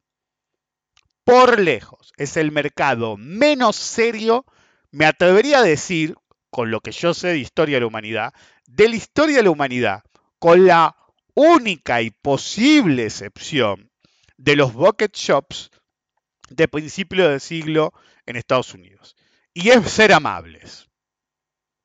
[1.25, 2.13] Por lejos.
[2.17, 4.45] Es el mercado menos serio,
[4.91, 6.17] me atrevería a decir,
[6.51, 8.35] con lo que yo sé de historia de la humanidad,
[8.67, 10.03] de la historia de la humanidad,
[10.39, 10.97] con la
[11.35, 13.91] única y posible excepción
[14.37, 15.71] de los bucket shops
[16.49, 17.93] de principio del siglo
[18.27, 19.17] en Estados Unidos.
[19.55, 20.89] Y es ser amables,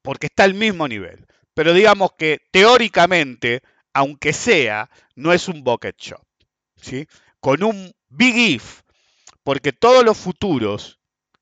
[0.02, 1.26] porque está al mismo nivel.
[1.54, 3.62] Pero digamos que teóricamente,
[3.94, 6.24] aunque sea, no es un bucket shop.
[6.82, 7.08] ¿sí?
[7.40, 8.82] Con un big if,
[9.44, 10.97] porque todos los futuros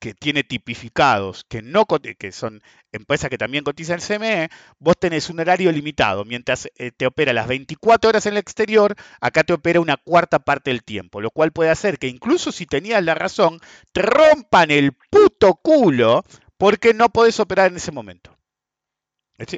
[0.06, 5.32] que tiene tipificados, que, no, que son empresas que también cotizan el CME, vos tenés
[5.32, 6.26] un horario limitado.
[6.26, 10.38] Mientras eh, te opera las 24 horas en el exterior, acá te opera una cuarta
[10.38, 13.60] parte del tiempo, lo cual puede hacer que incluso si tenías la razón,
[13.94, 16.24] te rompan el puto culo
[16.56, 18.38] porque no podés operar en ese momento.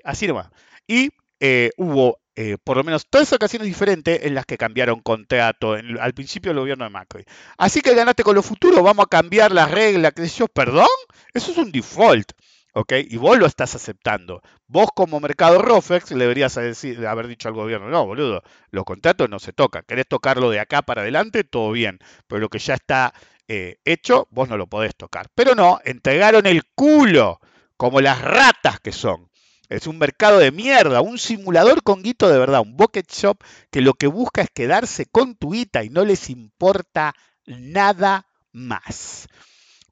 [0.05, 0.49] Así nomás.
[0.88, 1.10] Y
[1.41, 6.13] eh, hubo eh, por lo menos tres ocasiones diferentes en las que cambiaron contrato al
[6.13, 7.26] principio del gobierno de Macri.
[7.58, 10.86] Así que ganaste con lo futuro, vamos a cambiar las reglas, que yo, perdón,
[11.34, 12.34] eso es un default.
[12.73, 12.93] ¿ok?
[13.10, 14.43] Y vos lo estás aceptando.
[14.67, 19.28] Vos como mercado ROFEX le deberías decir, haber dicho al gobierno, no, boludo, los contratos
[19.32, 19.84] no se tocan.
[19.88, 21.43] ¿Querés tocarlo de acá para adelante?
[21.43, 21.97] Todo bien.
[22.28, 23.15] Pero lo que ya está
[23.47, 25.26] eh, hecho, vos no lo podés tocar.
[25.34, 27.39] Pero no, entregaron el culo,
[27.78, 29.28] como las ratas que son.
[29.69, 33.82] Es un mercado de mierda, un simulador con guito de verdad, un bucket shop que
[33.82, 37.13] lo que busca es quedarse con tu guita y no les importa
[37.45, 39.27] nada más.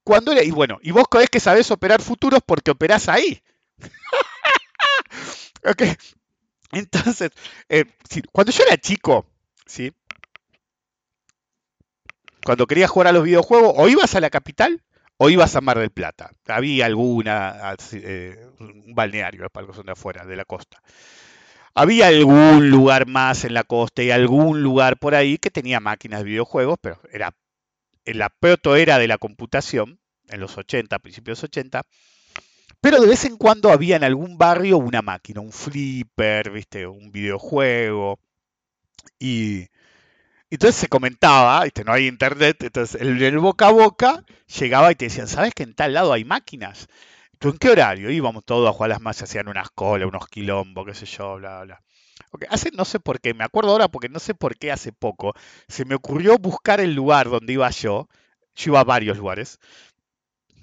[0.04, 3.42] Cuando y bueno, y vos crees que sabés operar futuros porque operás ahí.
[6.72, 7.32] Entonces,
[7.70, 7.86] eh,
[8.32, 9.26] cuando yo era chico,
[9.66, 9.92] ¿sí?
[12.46, 14.84] cuando quería jugar a los videojuegos, o ibas a la capital
[15.18, 16.32] o ibas a Mar del Plata.
[16.48, 20.82] Había alguna, eh, un balneario para los de afuera, de la costa.
[21.74, 26.20] Había algún lugar más en la costa y algún lugar por ahí que tenía máquinas
[26.20, 27.34] de videojuegos, pero era
[28.06, 30.00] en la proto era de la computación,
[30.30, 31.82] en los 80, principios de los 80.
[32.80, 36.86] Pero de vez en cuando había en algún barrio una máquina, un flipper, ¿viste?
[36.88, 38.20] un videojuego.
[39.20, 39.68] Y,
[40.56, 41.84] entonces se comentaba, ¿viste?
[41.84, 44.24] no hay internet, entonces el, boca a boca
[44.60, 46.88] llegaba y te decían, ¿sabes que en tal lado hay máquinas?
[47.40, 48.10] ¿Tú en qué horario?
[48.10, 51.64] Íbamos todos a jugar las más, hacían unas colas, unos quilombos, qué sé yo, bla,
[51.64, 51.82] bla.
[52.32, 52.48] Okay.
[52.52, 55.34] Hace, no sé por qué, me acuerdo ahora porque no sé por qué hace poco
[55.68, 58.08] se me ocurrió buscar el lugar donde iba yo.
[58.56, 59.60] Yo iba a varios lugares,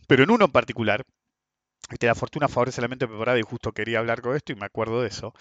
[0.07, 1.05] pero en uno en particular,
[1.91, 4.65] este, la fortuna favorece la mente preparada y justo quería hablar con esto y me
[4.65, 5.35] acuerdo de eso.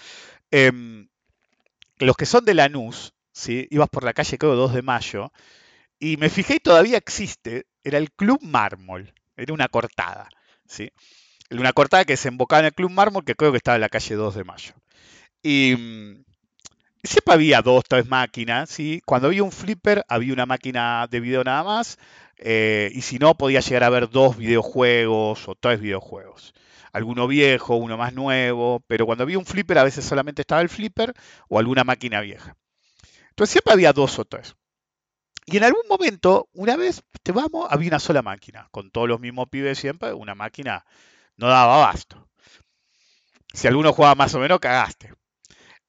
[0.52, 1.08] Eh,
[2.00, 3.68] los que son de Lanús, ¿sí?
[3.70, 5.32] ibas por la calle creo 2 de mayo,
[6.00, 10.30] y me fijé y todavía existe, era el Club Mármol, era una cortada,
[10.66, 10.92] ¿sí?
[11.52, 13.90] Una cortada que se embocaba en el Club Mármol, que creo que estaba en la
[13.90, 14.74] calle 2 de mayo.
[15.44, 16.24] Y mm,
[17.04, 19.02] siempre había dos, tres máquinas, ¿sí?
[19.06, 21.98] Cuando había un flipper, había una máquina de video nada más,
[22.38, 26.54] eh, y si no, podía llegar a haber dos videojuegos o tres videojuegos.
[26.94, 30.70] Alguno viejo, uno más nuevo, pero cuando había un flipper, a veces solamente estaba el
[30.70, 31.14] flipper
[31.48, 32.56] o alguna máquina vieja.
[33.32, 34.56] Entonces siempre había dos o tres.
[35.46, 39.20] Y en algún momento, una vez, te vamos, había una sola máquina, con todos los
[39.20, 40.86] mismos pibes siempre, una máquina
[41.38, 42.30] no daba abasto.
[43.54, 45.14] Si alguno jugaba más o menos, cagaste.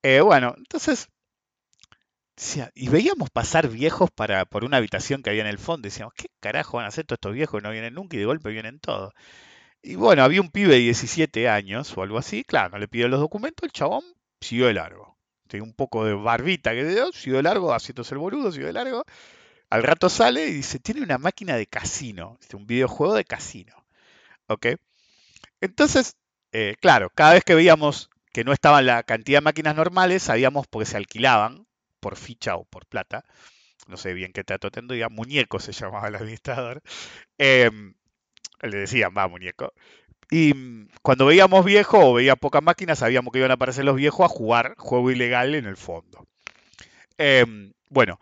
[0.02, 1.08] Eh, bueno, entonces,
[2.74, 5.86] y veíamos pasar viejos para, por una habitación que había en el fondo.
[5.86, 7.62] Decíamos, ¿qué carajo van a hacer todos estos viejos?
[7.62, 9.12] No vienen nunca y de golpe vienen todos.
[9.82, 12.44] Y bueno, había un pibe de 17 años o algo así.
[12.44, 14.04] Claro, no le pidió los documentos, el chabón
[14.40, 15.11] siguió de largo.
[15.52, 18.72] Tenía un poco de barbita que dio, siguió de largo, haciéndose el boludo, siguió de
[18.72, 19.04] largo.
[19.68, 23.74] Al rato sale y dice, tiene una máquina de casino, un videojuego de casino.
[24.46, 24.68] ¿Ok?
[25.60, 26.16] Entonces,
[26.52, 30.66] eh, claro, cada vez que veíamos que no estaban la cantidad de máquinas normales, sabíamos
[30.68, 31.66] porque se alquilaban
[32.00, 33.26] por ficha o por plata.
[33.88, 35.10] No sé bien qué trato tendría.
[35.10, 36.82] Muñeco se llamaba el administrador.
[37.36, 37.94] Em,
[38.62, 39.74] le decían, va, muñeco.
[40.32, 43.96] Y mm, cuando veíamos viejo o veía pocas máquinas, sabíamos que iban a aparecer los
[43.96, 46.26] viejos a jugar juego ilegal en el fondo.
[47.18, 48.18] Em, bueno,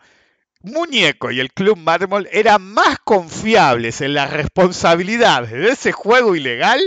[0.59, 6.81] Muñeco y el Club Mármol eran más confiables en las responsabilidades de ese juego ilegal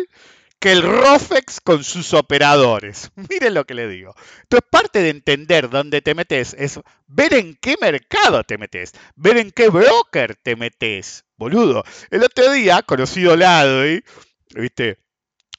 [0.59, 3.11] que el Rofex con sus operadores.
[3.31, 4.15] Miren lo que le digo.
[4.43, 9.39] Entonces, parte de entender dónde te metes es ver en qué mercado te metes, ver
[9.39, 11.83] en qué broker te metes, boludo.
[12.11, 13.85] El otro día, conocido lado,
[14.55, 15.04] ¿viste?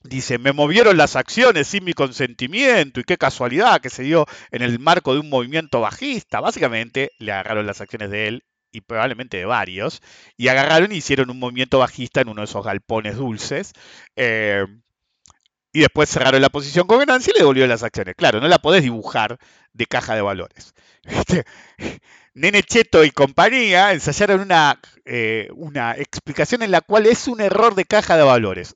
[0.07, 4.61] Dice, me movieron las acciones sin mi consentimiento y qué casualidad que se dio en
[4.61, 6.39] el marco de un movimiento bajista.
[6.41, 10.01] Básicamente le agarraron las acciones de él y probablemente de varios
[10.37, 13.73] y agarraron y hicieron un movimiento bajista en uno de esos galpones dulces.
[14.15, 14.65] Eh,
[15.73, 18.15] y después cerraron la posición con ganancia y le devolvieron las acciones.
[18.15, 19.39] Claro, no la podés dibujar
[19.73, 20.73] de caja de valores.
[22.33, 27.75] Nene Cheto y compañía ensayaron una, eh, una explicación en la cual es un error
[27.75, 28.75] de caja de valores.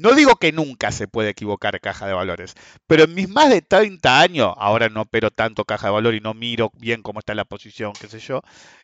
[0.00, 2.54] No digo que nunca se puede equivocar caja de valores,
[2.86, 6.20] pero en mis más de 30 años, ahora no opero tanto caja de valor y
[6.20, 8.40] no miro bien cómo está la posición, qué sé yo,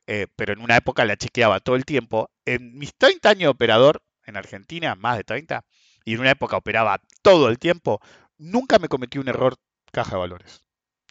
[0.06, 2.28] eh, pero en una época la chequeaba todo el tiempo.
[2.44, 5.64] En mis 30 años de operador en Argentina, más de 30,
[6.04, 7.98] y en una época operaba todo el tiempo,
[8.36, 9.56] nunca me cometí un error
[9.92, 10.64] caja de valores.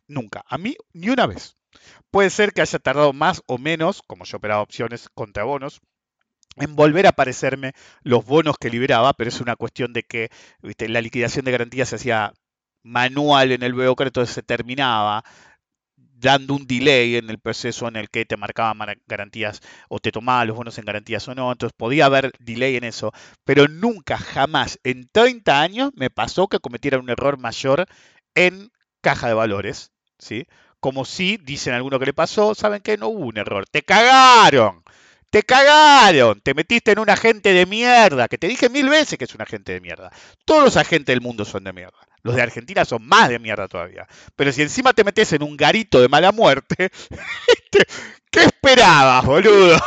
[0.08, 0.44] Nunca.
[0.48, 1.58] A mí, ni una vez.
[2.12, 5.82] Puede ser que haya tardado más o menos, como yo operaba opciones contra bonos,
[6.58, 10.30] en volver a aparecerme los bonos que liberaba, pero es una cuestión de que
[10.62, 12.34] la liquidación de garantías se hacía
[12.84, 15.24] manual en el broker, entonces se terminaba
[15.98, 20.48] dando un delay en el proceso en el que te marcaban garantías o te tomaban
[20.48, 23.12] los bonos en garantías o no, entonces podía haber delay en eso,
[23.44, 27.86] pero nunca, jamás, en 30 años me pasó que cometiera un error mayor
[28.34, 30.48] en caja de valores, ¿sí?
[30.80, 32.98] Como si, dicen algunos que le pasó, ¿saben qué?
[32.98, 34.84] No hubo un error, te cagaron.
[35.36, 39.26] Te cagaron, te metiste en un agente de mierda, que te dije mil veces que
[39.26, 40.10] es un agente de mierda.
[40.46, 41.98] Todos los agentes del mundo son de mierda.
[42.24, 44.08] Los de Argentina son más de mierda todavía.
[44.38, 46.90] Pero si encima te metes en un garito de mala muerte,
[47.48, 47.86] este,
[48.32, 49.78] ¿qué esperabas, boludo?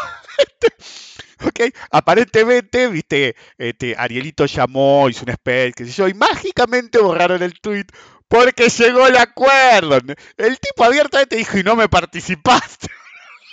[1.39, 7.43] Este, aparentemente, viste, este, Arielito llamó, hizo un spell, qué sé yo, y mágicamente borraron
[7.43, 7.87] el tweet
[8.29, 9.99] porque llegó el acuerdo.
[10.37, 12.89] El tipo abiertamente dijo, y no me participaste.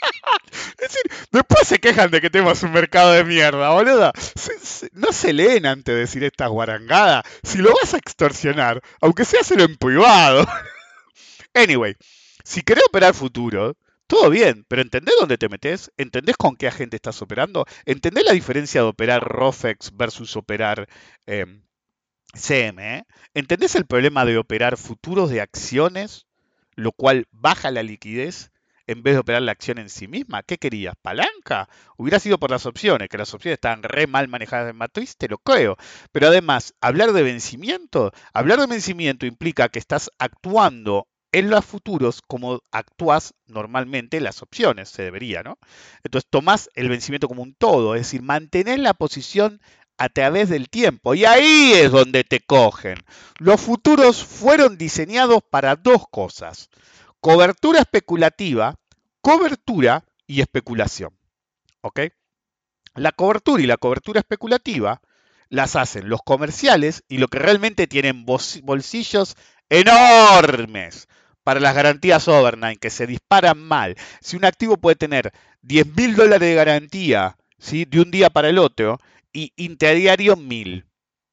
[0.77, 4.11] es decir, después se quejan de que tenemos un mercado de mierda, boludo.
[4.93, 7.23] no se leen antes de decir esta guarangada.
[7.43, 10.45] Si lo vas a extorsionar, aunque sea hacerlo en privado.
[11.53, 11.95] anyway,
[12.43, 13.75] si querés operar futuro,
[14.07, 15.91] todo bien, pero ¿entendés dónde te metes?
[15.97, 17.65] ¿Entendés con qué agente estás operando?
[17.85, 20.87] ¿Entendés la diferencia de operar ROFEX versus operar
[21.25, 21.63] em,
[22.33, 23.05] CME?
[23.33, 26.27] ¿Entendés el problema de operar futuros de acciones,
[26.75, 28.51] lo cual baja la liquidez?
[28.87, 30.43] En vez de operar la acción en sí misma.
[30.43, 30.95] ¿Qué querías?
[31.01, 31.69] ¿Palanca?
[31.97, 35.27] Hubiera sido por las opciones, que las opciones estaban re mal manejadas en matriz, te
[35.27, 35.77] lo creo.
[36.11, 42.21] Pero además, hablar de vencimiento, hablar de vencimiento implica que estás actuando en los futuros
[42.21, 45.57] como actúas normalmente en las opciones, se debería, ¿no?
[46.03, 49.59] Entonces tomás el vencimiento como un todo, es decir, mantener la posición
[49.97, 51.13] a través del tiempo.
[51.13, 52.97] Y ahí es donde te cogen.
[53.39, 56.69] Los futuros fueron diseñados para dos cosas.
[57.25, 58.75] Cobertura especulativa,
[59.19, 61.17] cobertura y especulación.
[61.81, 62.01] ¿Ok?
[62.93, 65.01] La cobertura y la cobertura especulativa
[65.49, 69.35] las hacen los comerciales y lo que realmente tienen bolsillos
[69.69, 71.07] enormes
[71.43, 73.95] para las garantías overnight que se disparan mal.
[74.21, 75.31] Si un activo puede tener
[75.63, 77.85] 10 mil dólares de garantía ¿sí?
[77.85, 78.99] de un día para el otro
[79.33, 80.85] y interdiario mil,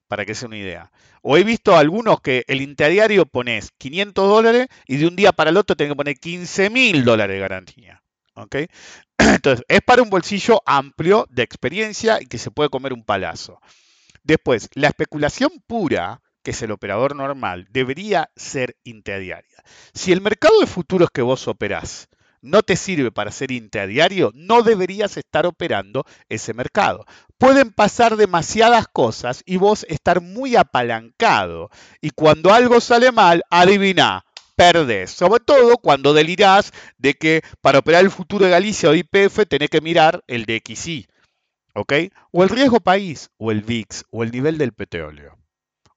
[0.08, 0.90] para que sea una idea.
[1.22, 5.50] O he visto algunos que el interdiario pones 500 dólares y de un día para
[5.50, 8.02] el otro tenés que poner 15 mil dólares de garantía.
[9.18, 13.60] Entonces, es para un bolsillo amplio de experiencia y que se puede comer un palazo.
[14.24, 19.62] Después, la especulación pura, que es el operador normal, debería ser interdiaria.
[19.94, 22.08] Si el mercado de futuros que vos operás
[22.42, 27.06] no te sirve para ser intradiario, no deberías estar operando ese mercado.
[27.38, 31.70] Pueden pasar demasiadas cosas y vos estar muy apalancado.
[32.00, 34.24] Y cuando algo sale mal, adivina,
[34.56, 35.10] perdés.
[35.12, 39.70] Sobre todo cuando delirás de que para operar el futuro de Galicia o IPF tenés
[39.70, 41.06] que mirar el de XI.
[41.74, 41.92] ¿Ok?
[42.32, 45.41] O el riesgo país, o el VIX, o el nivel del petróleo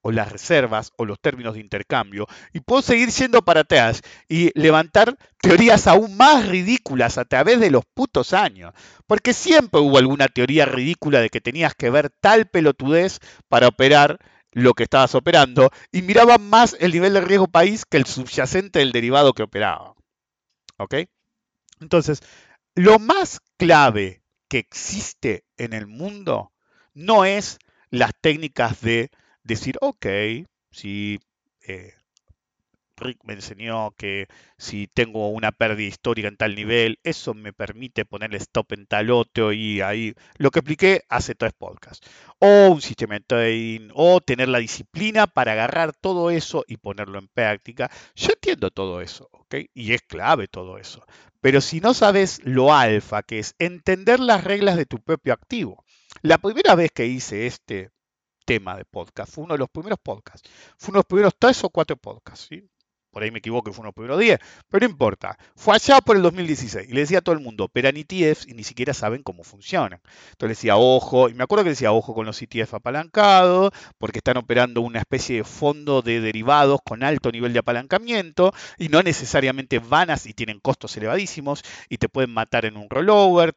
[0.08, 4.51] o las reservas o los términos de intercambio y puedo seguir siendo para atrás y
[4.53, 8.72] levantar teorías aún más ridículas a través de los putos años.
[9.08, 14.20] Porque siempre hubo alguna teoría ridícula de que tenías que ver tal pelotudez para operar
[14.51, 18.78] lo que estabas operando y miraban más el nivel de riesgo país que el subyacente
[18.78, 19.95] del derivado que operaba.
[20.78, 20.97] ¿Ok?
[21.82, 22.22] Entonces,
[22.76, 26.51] lo más clave que existe en el mundo
[26.93, 27.58] no es
[27.89, 29.10] las técnicas de
[29.46, 30.06] decir, ok,
[30.72, 31.20] si
[31.68, 31.93] eh,
[32.98, 34.28] Rick me enseñó que
[34.58, 39.12] si tengo una pérdida histórica en tal nivel, eso me permite ponerle stop en tal
[39.12, 42.08] otro y ahí lo que expliqué hace tres podcasts.
[42.39, 47.20] O un sistema de trading, o tener la disciplina para agarrar todo eso y ponerlo
[47.20, 47.91] en práctica.
[48.16, 49.56] Yo entiendo todo eso, ¿ok?
[49.74, 51.06] Y es clave todo eso.
[51.41, 55.84] Pero si no sabes lo alfa, que es entender las reglas de tu propio activo.
[56.22, 57.91] La primera vez que hice este
[58.46, 59.34] tema de podcast.
[59.34, 60.50] Fue uno de los primeros podcasts.
[60.78, 62.48] Fue uno de los primeros tres o cuatro podcasts.
[62.50, 62.70] ¿sí?
[63.16, 64.39] Por ahí me equivoco, fue uno primeros diez.
[64.70, 65.38] Pero no importa.
[65.55, 66.89] Fue allá por el 2016.
[66.89, 70.01] Y le decía a todo el mundo, operan ETFs y ni siquiera saben cómo funcionan.
[70.32, 71.30] Entonces decía, ojo.
[71.30, 75.38] Y me acuerdo que decía, ojo con los ETF apalancados, porque están operando una especie
[75.38, 78.53] de fondo de derivados con alto nivel de apalancamiento.
[78.78, 81.63] Y no necesariamente vanas y tienen costos elevadísimos.
[81.88, 83.53] Y te pueden matar en un rollover.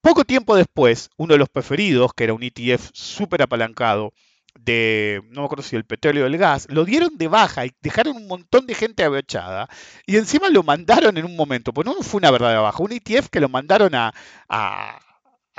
[0.00, 4.12] Poco tiempo después, uno de los preferidos, que era un ETF súper apalancado,
[4.58, 7.72] de, no me acuerdo si el petróleo o el gas, lo dieron de baja y
[7.82, 9.68] dejaron un montón de gente abrochada
[10.06, 13.28] y encima lo mandaron en un momento, pues no fue una verdadera baja, un ETF
[13.28, 14.14] que lo mandaron a,
[14.48, 15.00] a,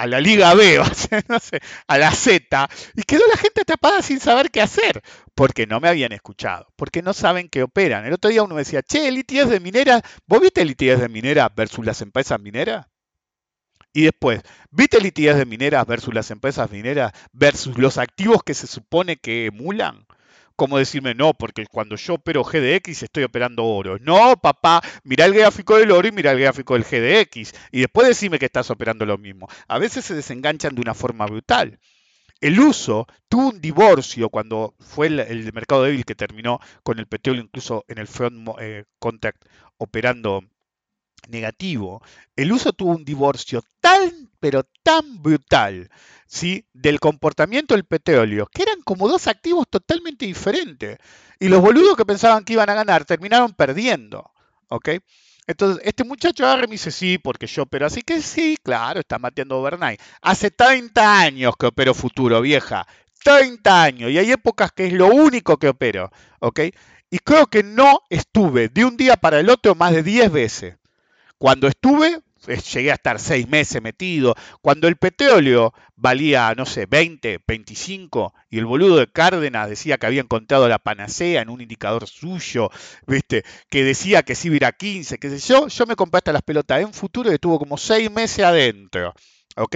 [0.08, 0.78] la Liga B,
[1.30, 5.02] no sé, a la Z, y quedó la gente atrapada sin saber qué hacer,
[5.36, 8.06] porque no me habían escuchado, porque no saben qué operan.
[8.06, 11.02] El otro día uno me decía, che, el ETF de minera, ¿vos viste el ETF
[11.02, 12.88] de minera versus las empresas mineras?
[13.96, 14.42] Y después,
[14.72, 19.46] ¿viste liquidez de mineras versus las empresas mineras versus los activos que se supone que
[19.46, 20.06] emulan?
[20.58, 23.98] Como decirme, no, porque cuando yo opero GDX estoy operando oro.
[24.02, 27.54] No, papá, mira el gráfico del oro y mira el gráfico del GDX.
[27.72, 29.48] Y después decime que estás operando lo mismo.
[29.70, 31.80] A veces se desenganchan de una forma brutal.
[32.42, 37.44] El uso tuvo un divorcio cuando fue el, mercado débil que terminó con el petróleo
[37.44, 39.46] incluso en el front eh, contact
[39.78, 40.44] operando
[41.30, 42.02] negativo,
[42.36, 45.90] el uso tuvo un divorcio tan, pero tan brutal,
[46.28, 46.66] ¿sí?
[46.74, 50.98] Del comportamiento del petróleo, que eran como dos activos totalmente diferentes.
[51.40, 54.32] Y los boludos que pensaban que iban a ganar terminaron perdiendo,
[54.70, 54.90] ¿ok?
[55.48, 59.20] Entonces, este muchacho agarra y dice, sí, porque yo opero así que sí, claro, está
[59.20, 60.02] mateando overnight.
[60.22, 62.88] Hace 30 años que opero futuro, vieja.
[63.24, 64.12] 30 años.
[64.12, 66.62] Y hay épocas que es lo único que opero, ¿ok?
[67.12, 70.78] Y creo que no estuve de un día para el otro más de 10 veces.
[71.38, 74.36] Cuando estuve, llegué a estar seis meses metido.
[74.62, 80.06] Cuando el petróleo valía, no sé, 20, 25, y el boludo de Cárdenas decía que
[80.06, 82.70] había encontrado la panacea en un indicador suyo,
[83.08, 83.44] ¿viste?
[83.70, 86.42] Que decía que sí iba a 15, qué sé yo, yo me compré hasta las
[86.42, 89.14] pelotas en futuro y estuvo como seis meses adentro.
[89.58, 89.76] ¿ok?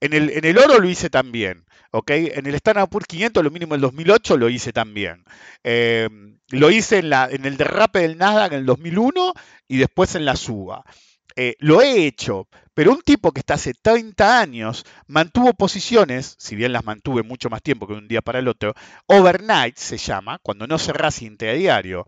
[0.00, 2.10] En el, en el oro lo hice también, ¿ok?
[2.10, 5.24] En el Standard Poor's 500, lo mínimo en el 2008, lo hice también.
[5.64, 6.08] Eh,
[6.50, 9.34] lo hice en, la, en el derrape del Nasdaq en el 2001
[9.68, 10.84] y después en la suba.
[11.36, 16.56] Eh, lo he hecho, pero un tipo que está hace 30 años mantuvo posiciones, si
[16.56, 18.74] bien las mantuve mucho más tiempo que un día para el otro,
[19.06, 22.06] overnight se llama, cuando no cerrás diario,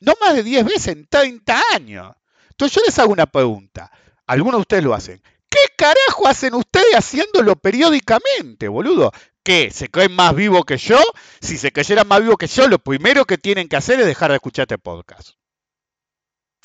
[0.00, 2.14] no más de 10 veces en 30 años.
[2.50, 3.90] Entonces yo les hago una pregunta,
[4.26, 5.20] algunos de ustedes lo hacen,
[5.54, 9.12] ¿Qué carajo hacen ustedes haciéndolo periódicamente, boludo?
[9.44, 9.70] ¿Qué?
[9.70, 11.00] ¿Se creen más vivo que yo?
[11.40, 14.32] Si se creyeran más vivo que yo, lo primero que tienen que hacer es dejar
[14.32, 15.34] de escuchar este podcast.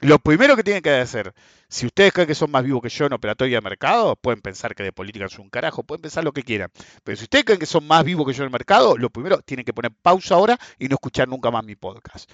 [0.02, 1.36] Lo primero que tienen que hacer,
[1.68, 4.74] si ustedes creen que son más vivos que yo en operatoria de mercado, pueden pensar
[4.74, 6.72] que de política es un carajo, pueden pensar lo que quieran.
[7.04, 9.38] Pero si ustedes creen que son más vivos que yo en el mercado, lo primero
[9.44, 12.32] tienen que poner pausa ahora y no escuchar nunca más mi podcast.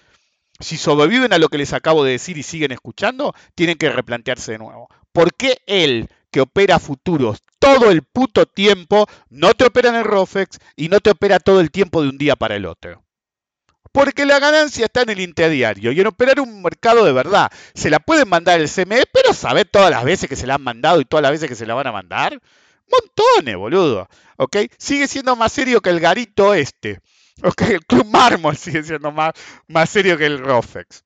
[0.62, 4.54] Si sobreviven a lo que les acabo de decir y siguen escuchando, tienen que replantearse
[4.54, 4.88] de nuevo.
[5.12, 10.04] ¿Por qué él, que opera futuros todo el puto tiempo, no te opera en el
[10.04, 13.06] ROFEX y no te opera todo el tiempo de un día para el otro?
[13.94, 17.50] Porque la ganancia está en el interdiario y en operar un mercado de verdad.
[17.74, 20.62] Se la pueden mandar el CME, pero sabe todas las veces que se la han
[20.62, 22.38] mandado y todas las veces que se la van a mandar.
[22.92, 24.10] Montones, boludo.
[24.36, 24.58] ¿Ok?
[24.78, 27.00] Sigue siendo más serio que el garito este.
[27.44, 27.62] ¿Ok?
[27.62, 29.32] El Club Mármol sigue siendo más,
[29.70, 31.06] más serio que el Rofex.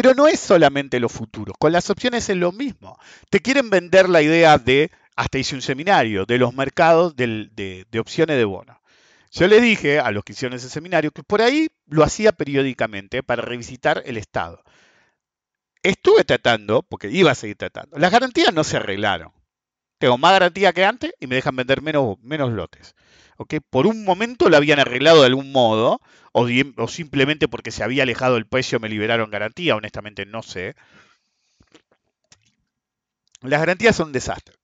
[0.00, 1.56] Pero no es solamente los futuros.
[1.58, 2.96] Con las opciones es lo mismo.
[3.30, 8.36] Te quieren vender la idea de, hasta hice un seminario, de los mercados de, opciones
[8.36, 8.76] de bonos.
[9.32, 13.24] Yo le dije a los que hicieron ese seminario que por ahí lo hacía periódicamente
[13.24, 14.62] para revisitar el estado.
[15.82, 17.98] Estuve tratando, porque iba a seguir tratando.
[17.98, 19.32] Las garantías no se arreglaron.
[19.98, 22.94] Tengo más garantía que antes y me dejan vender menos, menos lotes.
[23.70, 26.00] Por un momento lo habían arreglado de algún modo,
[26.32, 30.74] o, o simplemente porque se había alejado el precio me liberaron garantía, honestamente no sé.
[33.40, 34.56] Las garantías son un desastre.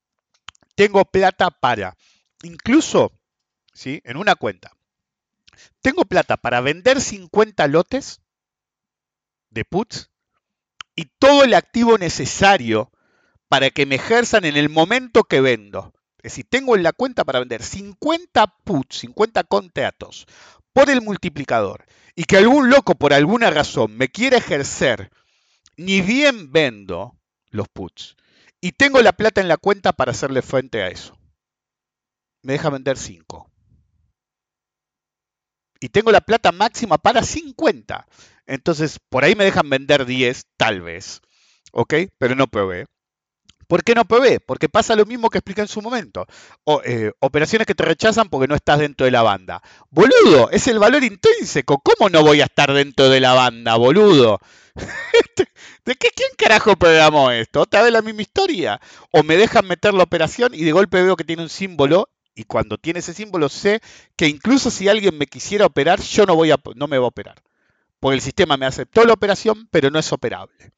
[0.74, 1.96] Tengo plata para,
[2.42, 3.12] incluso
[3.72, 4.00] ¿sí?
[4.04, 4.72] en una cuenta,
[5.80, 8.20] tengo plata para vender 50 lotes
[9.50, 10.10] de puts
[10.96, 12.90] y todo el activo necesario
[13.48, 15.93] para que me ejerzan en el momento que vendo.
[16.24, 20.26] Es decir, tengo en la cuenta para vender 50 puts, 50 contratos
[20.72, 21.84] por el multiplicador
[22.16, 25.10] y que algún loco por alguna razón me quiere ejercer,
[25.76, 27.14] ni bien vendo
[27.50, 28.16] los puts
[28.62, 31.14] y tengo la plata en la cuenta para hacerle frente a eso.
[32.42, 33.50] Me deja vender 5
[35.84, 38.06] y tengo la plata máxima para 50.
[38.46, 41.20] Entonces, por ahí me dejan vender 10, tal vez.
[41.72, 41.92] ¿Ok?
[42.16, 42.86] Pero no probé.
[43.66, 44.40] ¿Por qué no probé?
[44.40, 46.26] Porque pasa lo mismo que expliqué en su momento.
[46.84, 49.62] Eh, operaciones que te rechazan porque no estás dentro de la banda.
[49.90, 51.80] Boludo, es el valor intrínseco.
[51.80, 54.38] ¿Cómo no voy a estar dentro de la banda, boludo?
[55.84, 57.60] ¿De qué quién carajo programó esto?
[57.60, 58.80] ¿Otra vez la misma historia?
[59.10, 62.44] O me dejan meter la operación y de golpe veo que tiene un símbolo y
[62.44, 63.80] cuando tiene ese símbolo sé
[64.16, 67.08] que incluso si alguien me quisiera operar, yo no, voy a, no me va a
[67.08, 67.36] operar.
[68.00, 70.72] Porque el sistema me aceptó la operación, pero no es operable.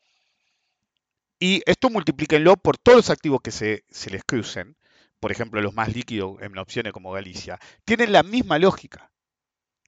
[1.38, 4.76] Y esto multiplíquenlo por todos los activos que se, se les crucen,
[5.20, 9.10] por ejemplo los más líquidos en opciones como Galicia, tienen la misma lógica.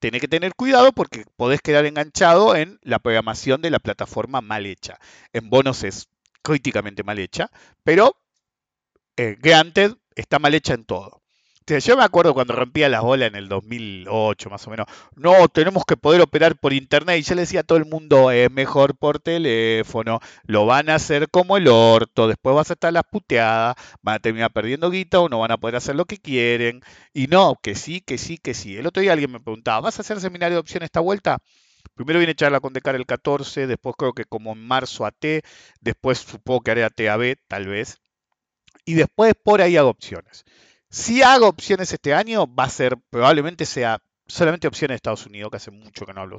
[0.01, 4.67] Tenés que tener cuidado porque podés quedar enganchado en la programación de la plataforma mal
[4.67, 4.99] hecha.
[5.33, 6.09] En bonos es
[6.43, 7.51] críticamente mal hecha,
[7.83, 8.17] pero
[9.17, 11.23] eh, Granted está mal hecha en todo.
[11.69, 14.87] Yo me acuerdo cuando rompía las bolas en el 2008 más o menos.
[15.17, 17.19] No, tenemos que poder operar por internet.
[17.19, 20.21] Y yo le decía a todo el mundo, es mejor por teléfono.
[20.45, 22.27] Lo van a hacer como el orto.
[22.27, 23.77] Después vas a estar las puteadas.
[24.03, 26.81] Van a terminar perdiendo guita o no van a poder hacer lo que quieren.
[27.13, 28.77] Y no, que sí, que sí, que sí.
[28.77, 31.39] El otro día alguien me preguntaba, ¿vas a hacer seminario de opción esta vuelta?
[31.95, 35.43] Primero viene charla con Decar el 14, después creo que como en marzo AT,
[35.81, 37.99] después supongo que haré a TAB, tal vez.
[38.85, 40.45] Y después por ahí hago opciones.
[40.91, 45.51] Si hago opciones este año, va a ser, probablemente sea solamente opciones de Estados Unidos,
[45.51, 46.39] que hace mucho que no hablo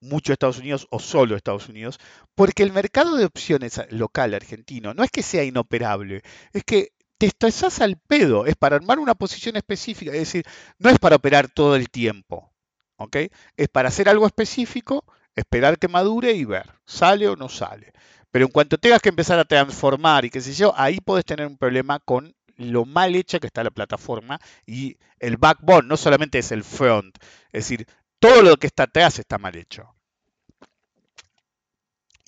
[0.00, 1.98] mucho de Estados Unidos o solo Estados Unidos,
[2.34, 6.22] porque el mercado de opciones local argentino no es que sea inoperable,
[6.52, 10.44] es que te estresas al pedo, es para armar una posición específica, es decir,
[10.78, 12.52] no es para operar todo el tiempo,
[12.96, 13.16] ¿ok?
[13.56, 15.04] Es para hacer algo específico,
[15.34, 17.92] esperar que madure y ver, sale o no sale.
[18.30, 21.46] Pero en cuanto tengas que empezar a transformar y qué sé yo, ahí puedes tener
[21.46, 26.38] un problema con lo mal hecha que está la plataforma y el backbone no solamente
[26.38, 27.86] es el front, es decir,
[28.18, 29.94] todo lo que está atrás está mal hecho.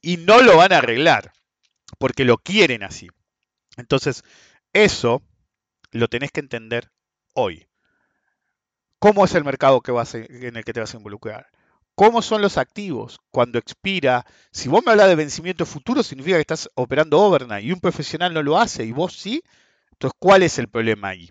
[0.03, 1.33] Y no lo van a arreglar,
[1.99, 3.09] porque lo quieren así.
[3.77, 4.23] Entonces,
[4.73, 5.23] eso
[5.91, 6.91] lo tenés que entender
[7.35, 7.67] hoy.
[8.99, 11.49] ¿Cómo es el mercado que vas en el que te vas a involucrar?
[11.95, 13.21] ¿Cómo son los activos?
[13.31, 14.27] Cuando expira.
[14.53, 18.35] Si vos me hablas de vencimiento futuro, significa que estás operando overnight y un profesional
[18.35, 19.43] no lo hace y vos sí.
[19.97, 21.31] Entonces, ¿cuál es el problema ahí?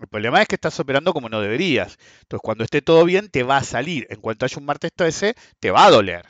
[0.00, 1.98] El problema es que estás operando como no deberías.
[2.22, 4.06] Entonces, cuando esté todo bien, te va a salir.
[4.10, 6.24] En cuanto haya un martes 13, te va a doler.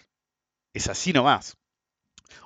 [0.72, 1.56] Es así nomás.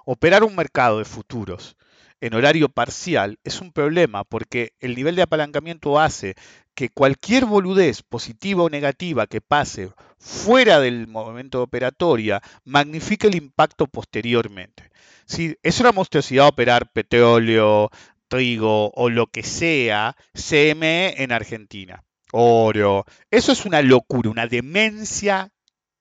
[0.05, 1.76] Operar un mercado de futuros
[2.20, 6.34] en horario parcial es un problema porque el nivel de apalancamiento hace
[6.74, 13.36] que cualquier boludez positiva o negativa que pase fuera del momento de operatoria magnifique el
[13.36, 14.91] impacto posteriormente.
[15.26, 17.91] Si es una monstruosidad operar petróleo,
[18.29, 22.05] trigo o lo que sea, CME en Argentina.
[22.33, 23.05] Oro.
[23.31, 25.51] Eso es una locura, una demencia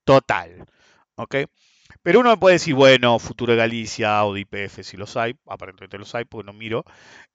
[0.03, 0.65] total.
[1.15, 1.35] ¿Ok?
[2.03, 6.13] Pero uno puede decir, bueno, Futuro de Galicia o IPF, si los hay, aparentemente los
[6.15, 6.85] hay, porque no miro.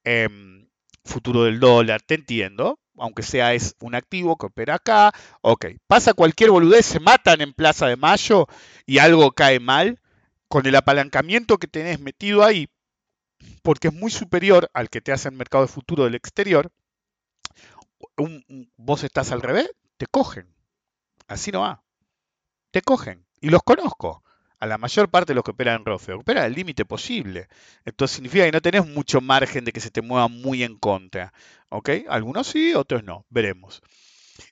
[0.04, 0.68] Em,
[1.04, 5.12] futuro del dólar, te entiendo, aunque sea es un activo que opera acá.
[5.40, 8.46] Ok, pasa cualquier boludez, se matan en Plaza de Mayo
[8.86, 10.00] y algo cae mal,
[10.48, 12.68] con el apalancamiento que tenés metido ahí,
[13.62, 16.70] porque es muy superior al que te hace el mercado de futuro del exterior,
[18.76, 20.52] vos estás al revés, te cogen.
[21.28, 21.82] Así no va.
[22.70, 23.26] Te cogen.
[23.40, 24.22] Y los conozco.
[24.58, 27.48] A la mayor parte de los que operan en ROFE, operan al límite posible.
[27.84, 31.32] Entonces significa que no tenés mucho margen de que se te mueva muy en contra.
[31.68, 31.90] ¿Ok?
[32.08, 33.26] Algunos sí, otros no.
[33.28, 33.82] Veremos.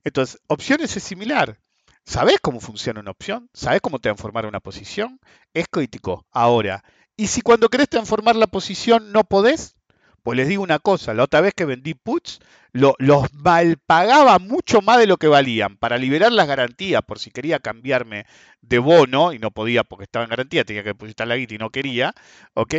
[0.03, 1.61] Entonces, opciones es similar.
[2.05, 3.49] ¿Sabés cómo funciona una opción?
[3.55, 5.21] ¿Sabés cómo transformar una posición?
[5.55, 6.27] Es crítico.
[6.33, 6.83] Ahora,
[7.17, 9.77] ¿y si cuando querés transformar la posición no podés?
[10.23, 12.41] Pues les digo una cosa, la otra vez que vendí puts,
[12.73, 12.95] los
[13.33, 18.27] malpagaba mucho más de lo que valían para liberar las garantías por si quería cambiarme
[18.61, 21.59] de bono y no podía porque estaba en garantía, tenía que depositar la guita y
[21.59, 22.15] no quería,
[22.55, 22.75] ¿ok?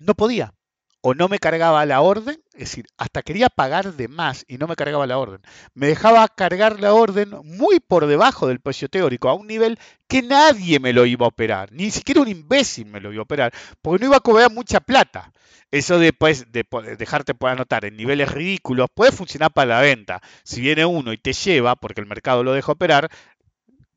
[0.00, 0.54] No podía
[1.00, 4.66] o no me cargaba la orden, es decir, hasta quería pagar de más y no
[4.66, 5.40] me cargaba la orden.
[5.74, 9.78] Me dejaba cargar la orden muy por debajo del precio teórico, a un nivel
[10.08, 13.22] que nadie me lo iba a operar, ni siquiera un imbécil me lo iba a
[13.22, 15.32] operar, porque no iba a cobrar mucha plata.
[15.70, 16.64] Eso después de
[16.98, 20.20] dejarte por anotar en niveles ridículos puede funcionar para la venta.
[20.42, 23.10] Si viene uno y te lleva, porque el mercado lo deja operar,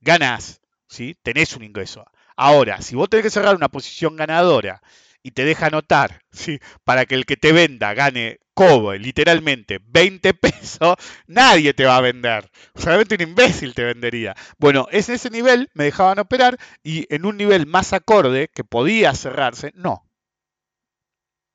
[0.01, 1.15] ganas, ¿sí?
[1.23, 2.05] tenés un ingreso.
[2.35, 4.81] Ahora, si vos tenés que cerrar una posición ganadora
[5.23, 6.59] y te deja anotar, ¿sí?
[6.83, 10.95] para que el que te venda gane cobre, literalmente 20 pesos,
[11.27, 12.49] nadie te va a vender.
[12.75, 14.35] Solamente un imbécil te vendería.
[14.57, 19.13] Bueno, es ese nivel, me dejaban operar y en un nivel más acorde que podía
[19.13, 20.05] cerrarse, no.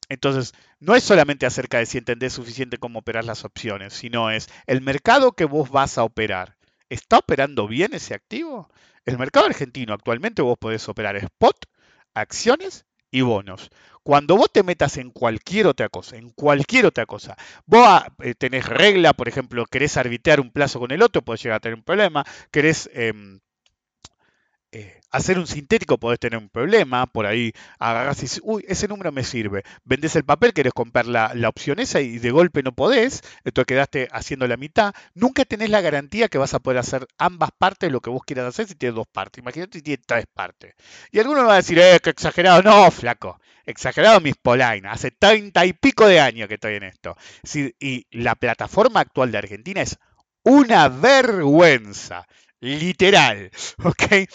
[0.08, 4.48] Entonces, no es solamente acerca de si entendés suficiente cómo operar las opciones, sino es
[4.66, 6.56] el mercado que vos vas a operar.
[6.88, 8.70] ¿Está operando bien ese activo?
[9.04, 11.66] El mercado argentino actualmente vos podés operar spot,
[12.14, 13.70] acciones y bonos.
[14.02, 17.36] Cuando vos te metas en cualquier otra cosa, en cualquier otra cosa,
[17.66, 21.42] vos ah, eh, tenés regla, por ejemplo, querés arbitrar un plazo con el otro, podés
[21.42, 23.40] llegar a tener un problema, querés em,
[25.10, 29.12] hacer un sintético podés tener un problema, por ahí agarrás y dices, uy, ese número
[29.12, 29.62] me sirve.
[29.84, 34.08] Vendés el papel, querés comprar la, opción esa y de golpe no podés, entonces quedaste
[34.10, 34.94] haciendo la mitad.
[35.14, 38.46] Nunca tenés la garantía que vas a poder hacer ambas partes lo que vos quieras
[38.46, 39.42] hacer si tienes dos partes.
[39.42, 40.74] Imagínate si tienes tres partes.
[41.10, 42.62] Y alguno me va a decir, eh, que exagerado.
[42.62, 44.94] No, flaco, exagerado mis polainas.
[44.94, 47.16] Hace treinta y pico de años que estoy en esto.
[47.80, 49.98] y la plataforma actual de Argentina es
[50.42, 52.26] una vergüenza
[52.60, 53.50] literal,
[53.84, 54.28] ¿ok?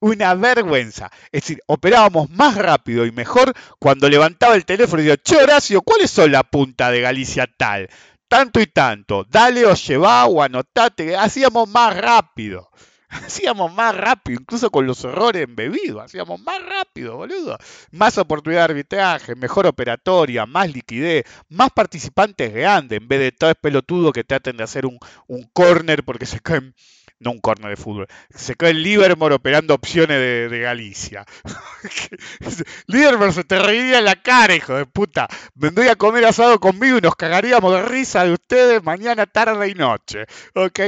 [0.00, 1.10] Una vergüenza.
[1.32, 5.82] Es decir, operábamos más rápido y mejor cuando levantaba el teléfono y decía, che Horacio,
[5.82, 7.88] ¿cuáles son la punta de Galicia tal?
[8.28, 12.70] Tanto y tanto, dale o lleva o anotate, hacíamos más rápido.
[13.08, 17.56] Hacíamos más rápido, incluso con los errores embebidos, hacíamos más rápido, boludo.
[17.92, 23.50] Más oportunidad de arbitraje, mejor operatoria, más liquidez, más participantes grandes, en vez de todo
[23.50, 26.74] es pelotudo que traten de hacer un, un corner porque se caen
[27.18, 28.06] no un corner de fútbol.
[28.34, 31.24] Se cae el Livermore operando opciones de, Galicia.
[32.86, 35.28] Livermore se te reiría en la cara, hijo de puta.
[35.54, 39.74] Vendría a comer asado conmigo y nos cagaríamos de risa de ustedes mañana, tarde y
[39.74, 40.26] noche.
[40.54, 40.80] ¿Ok?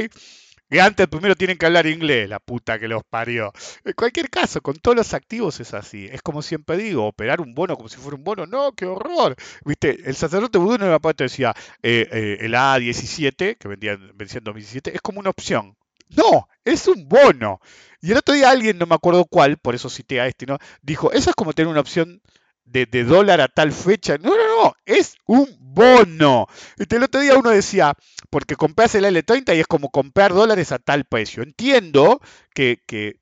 [0.71, 3.53] Y antes primero tienen que hablar inglés, la puta que los parió.
[3.85, 6.07] En cualquier caso, con todos los activos es así.
[6.13, 9.35] Es como siempre digo, operar un bono como si fuera un bono, no, qué horror.
[9.65, 14.39] Viste, el sacerdote vudú en la parte decía, eh, eh, el A17, que vendía, vencía
[14.39, 15.78] en 2017, es como una opción.
[16.11, 17.61] No, es un bono.
[18.01, 20.59] Y el otro día alguien, no me acuerdo cuál, por eso cité a este, ¿no?
[20.83, 22.23] Dijo, eso es como tener una opción
[22.71, 24.17] de, dólar a tal fecha.
[24.19, 26.47] No, no, no, es un bono.
[26.77, 27.95] Y el otro día uno decía,
[28.31, 31.43] porque compras el L30 y es como comprar dólares a tal precio.
[31.43, 32.21] Entiendo
[32.55, 32.79] que,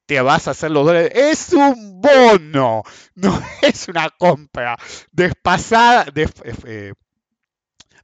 [0.07, 1.13] te vas a hacer los dólares.
[1.15, 2.83] Es un bono,
[3.15, 4.77] no es una compra
[5.13, 6.29] despasada, de,
[6.67, 6.93] eh,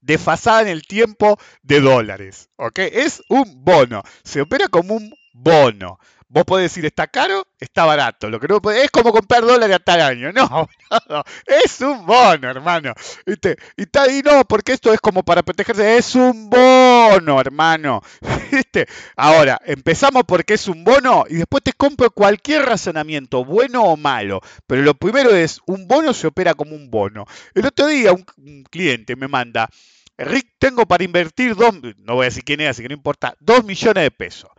[0.03, 2.51] desfasada en el tiempo de dólares.
[2.57, 2.79] ¿Ok?
[2.81, 4.03] Es un bono.
[4.25, 5.99] Se opera como un bono.
[6.33, 8.30] Vos podés decir, está caro, está barato.
[8.30, 10.33] Lo que no es como comprar dólares a tal año.
[10.33, 10.66] No,
[11.47, 12.95] es un bono, hermano.
[13.26, 13.59] ¿Viste?
[13.76, 13.85] Y
[14.22, 15.99] no, porque esto es como para protegerse.
[15.99, 18.01] Es un bono, hermano.
[18.51, 18.87] ¿Viste?
[19.14, 24.41] Ahora, empezamos porque es un bono y después te compro cualquier razonamiento, bueno o malo.
[24.66, 27.26] Pero lo primero es, un bono se opera como un bono.
[27.55, 29.68] El otro día un, un cliente me manda,
[30.16, 33.35] Rick, tengo para invertir dos, no voy a decir quién es, así que no importa,
[33.39, 34.51] dos millones de pesos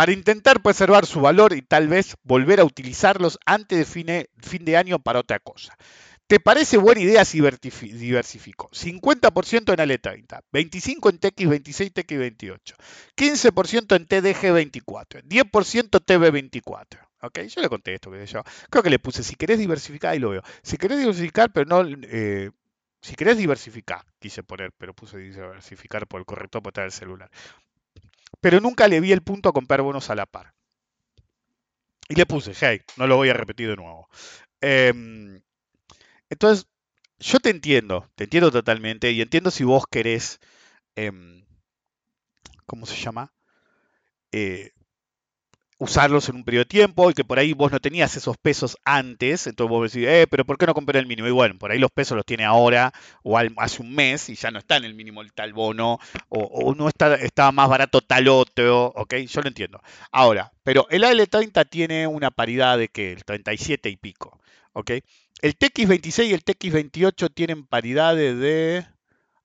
[0.00, 4.76] para intentar preservar su valor y tal vez volver a utilizarlos antes de fin de
[4.78, 5.76] año para otra cosa.
[6.26, 8.70] ¿Te parece buena idea si diversifico?
[8.70, 12.76] 50% en ALE30, 25% en TX26, TX28,
[13.14, 17.08] 15% en TDG24, 10% TB24.
[17.20, 17.38] ¿Ok?
[17.40, 18.42] Yo le contesto, que yo.
[18.70, 20.42] Creo que le puse, si querés diversificar, ahí lo veo.
[20.62, 21.86] Si querés diversificar, pero no...
[22.04, 22.50] Eh,
[23.02, 27.30] si querés diversificar, quise poner, pero puse diversificar por el corrector para el celular.
[28.40, 30.54] Pero nunca le vi el punto a comprar bonos a la par.
[32.08, 34.08] Y le puse, hey, no lo voy a repetir de nuevo.
[34.60, 34.92] Eh,
[36.30, 36.66] entonces,
[37.18, 40.40] yo te entiendo, te entiendo totalmente y entiendo si vos querés,
[40.96, 41.44] em,
[42.66, 43.34] ¿cómo se llama?
[44.32, 44.72] Eh,
[45.80, 48.76] usarlos en un periodo de tiempo y que por ahí vos no tenías esos pesos
[48.84, 51.26] antes, entonces vos decís, eh, pero ¿por qué no compré el mínimo?
[51.26, 54.50] Y bueno, por ahí los pesos los tiene ahora o hace un mes y ya
[54.50, 58.28] no está en el mínimo el tal bono o, no está, estaba más barato tal
[58.28, 59.14] otro, ¿ok?
[59.26, 59.80] Yo lo entiendo.
[60.12, 64.38] Ahora, pero el AL30 tiene una paridad de que el 37 y pico,
[64.74, 64.90] ¿ok?
[65.40, 68.84] El TX26 y el TX28 tienen paridades de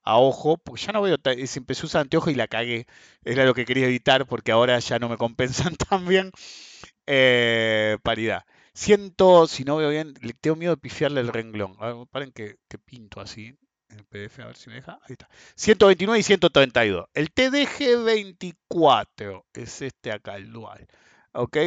[0.05, 2.85] a ojo, porque ya no veo, se usa anteojo y la cagué.
[3.23, 6.31] Era lo que quería evitar porque ahora ya no me compensan tan bien.
[7.07, 8.45] Eh, paridad.
[8.73, 11.75] Siento, si no veo bien, tengo miedo de pifiarle el renglón.
[11.79, 13.57] A ver, paren que, que pinto así
[13.89, 14.99] el PDF, a ver si me deja.
[15.03, 15.29] Ahí está.
[15.55, 17.05] 129 y 132.
[17.13, 20.85] El TDG24 es este acá, el dual.
[21.35, 21.57] ¿Ok?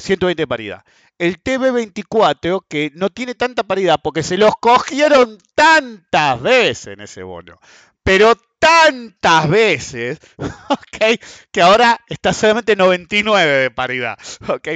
[0.00, 0.84] 120 eh, paridad.
[1.18, 7.22] El TB24, que no tiene tanta paridad porque se los cogieron tantas veces en ese
[7.22, 7.58] bono,
[8.02, 11.20] pero tantas veces, ¿ok?
[11.50, 14.18] Que ahora está solamente 99 de paridad,
[14.48, 14.68] ¿ok?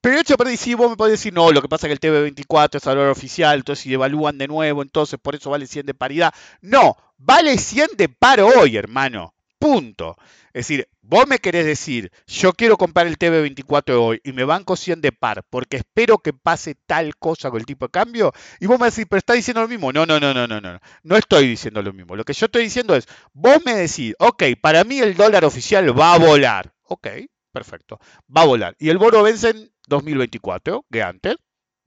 [0.00, 2.34] Pero hecho, pero si vos me podés decir, no, lo que pasa es que el
[2.34, 5.94] TB24 es valor oficial, entonces si evalúan de nuevo, entonces por eso vale 100 de
[5.94, 6.32] paridad.
[6.62, 9.34] No, vale 100 de paro hoy, hermano.
[9.58, 10.16] Punto.
[10.54, 14.76] Es decir, vos me querés decir, yo quiero comprar el TB24 hoy y me banco
[14.76, 18.32] 100 de par porque espero que pase tal cosa con el tipo de cambio.
[18.60, 19.92] Y vos me decís, pero está diciendo lo mismo.
[19.92, 20.78] No, no, no, no, no, no.
[21.02, 22.14] No estoy diciendo lo mismo.
[22.14, 25.98] Lo que yo estoy diciendo es, vos me decís, ok, para mí el dólar oficial
[25.98, 26.72] va a volar.
[26.84, 27.08] Ok,
[27.52, 27.98] perfecto.
[28.34, 28.76] Va a volar.
[28.78, 31.36] Y el bono vence en 2024, que antes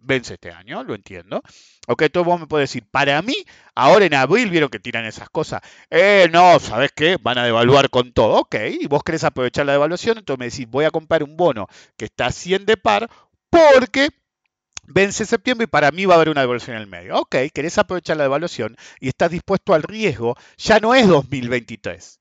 [0.04, 1.42] vence este año, lo entiendo.
[1.88, 3.36] Ok, entonces vos me puedes decir, para mí,
[3.76, 5.62] ahora en abril vieron que tiran esas cosas.
[5.90, 7.18] Eh, no, ¿sabes qué?
[7.22, 8.40] Van a devaluar con todo.
[8.42, 11.68] Ok, y vos querés aprovechar la devaluación, entonces me decís, voy a comprar un bono
[11.98, 13.10] que está 100 de par
[13.50, 14.10] porque
[14.88, 17.18] vence septiembre y para mí va a haber una devaluación en el medio.
[17.18, 22.20] Ok, querés aprovechar la devaluación y estás dispuesto al riesgo, ya no es 2023.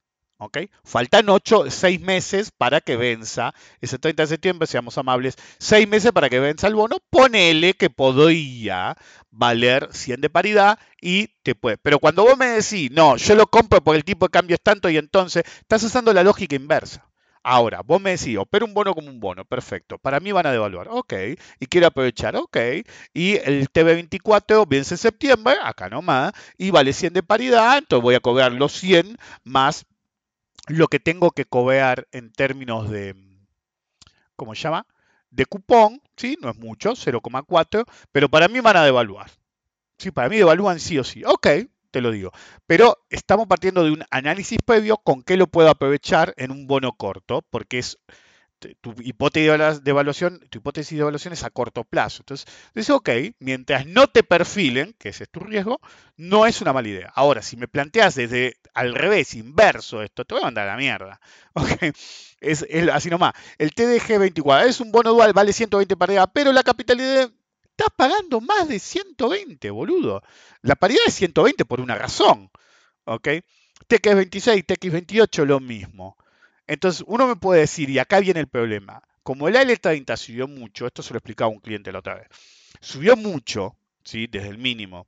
[0.85, 6.13] Faltan 8, 6 meses para que venza ese 30 de septiembre, seamos amables, 6 meses
[6.13, 8.97] para que venza el bono, ponele que podría
[9.31, 11.79] valer 100 de paridad y te puede.
[11.79, 14.63] Pero cuando vos me decís, no, yo lo compro porque el tipo de cambio es
[14.63, 17.07] tanto y entonces estás usando la lógica inversa.
[17.45, 19.99] Ahora, vos me decís, opera un bono como un bono, perfecto.
[19.99, 21.13] Para mí van a devaluar, ok.
[21.59, 22.57] Y quiero aprovechar, ok.
[23.13, 28.15] Y el TB24 vence en septiembre, acá nomás, y vale 100 de paridad, entonces voy
[28.15, 29.85] a cobrar los 100 más
[30.69, 33.15] lo que tengo que cobrar en términos de,
[34.37, 34.87] ¿cómo se llama?
[35.31, 36.37] De cupón, ¿sí?
[36.41, 39.31] No es mucho, 0,4, pero para mí van a devaluar.
[39.99, 41.25] Sí, para mí devalúan sí o sí.
[41.25, 41.47] Ok,
[41.91, 42.33] te lo digo.
[42.67, 46.93] Pero estamos partiendo de un análisis previo con qué lo puedo aprovechar en un bono
[46.93, 47.99] corto, porque es
[48.81, 52.23] tu hipótesis de evaluación, tu hipótesis es a corto plazo.
[52.23, 55.81] Entonces, dice, ok, mientras no te perfilen, que ese es tu riesgo,
[56.17, 57.13] no es una mala idea.
[57.15, 60.79] Ahora, si me planteas desde al revés, inverso esto, te voy a mandar a la
[60.79, 61.21] mierda.
[62.41, 63.35] Es, así nomás.
[63.57, 67.31] El TDG 24 es un bono dual, vale 120 paridad, pero la capitalidad
[67.71, 70.23] estás pagando más de 120, boludo.
[70.63, 72.51] La paridad es 120 por una razón.
[73.05, 73.29] ¿Ok?
[73.89, 76.17] TX26, TX28, lo mismo.
[76.67, 80.87] Entonces, uno me puede decir, y acá viene el problema, como el AL30 subió mucho,
[80.87, 82.29] esto se lo explicaba un cliente la otra vez,
[82.81, 84.27] subió mucho, ¿sí?
[84.27, 85.07] desde el mínimo,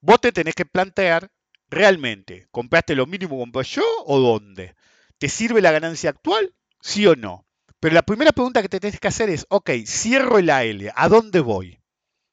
[0.00, 1.30] vos te tenés que plantear
[1.68, 4.74] realmente, ¿compraste lo mínimo compré yo o dónde?
[5.18, 6.54] ¿Te sirve la ganancia actual?
[6.80, 7.46] ¿Sí o no?
[7.78, 11.08] Pero la primera pregunta que te tenés que hacer es, ok, cierro el AL, ¿a
[11.08, 11.80] dónde voy?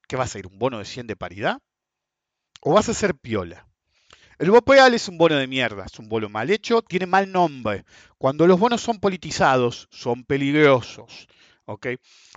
[0.07, 0.47] ¿Qué vas a ir?
[0.47, 1.61] ¿Un bono de 100 de paridad?
[2.61, 3.66] ¿O vas a ser piola?
[4.39, 7.85] El BOPEAL es un bono de mierda, es un bono mal hecho, tiene mal nombre.
[8.19, 11.27] Cuando los bonos son politizados, son peligrosos.
[11.65, 11.87] ¿ok?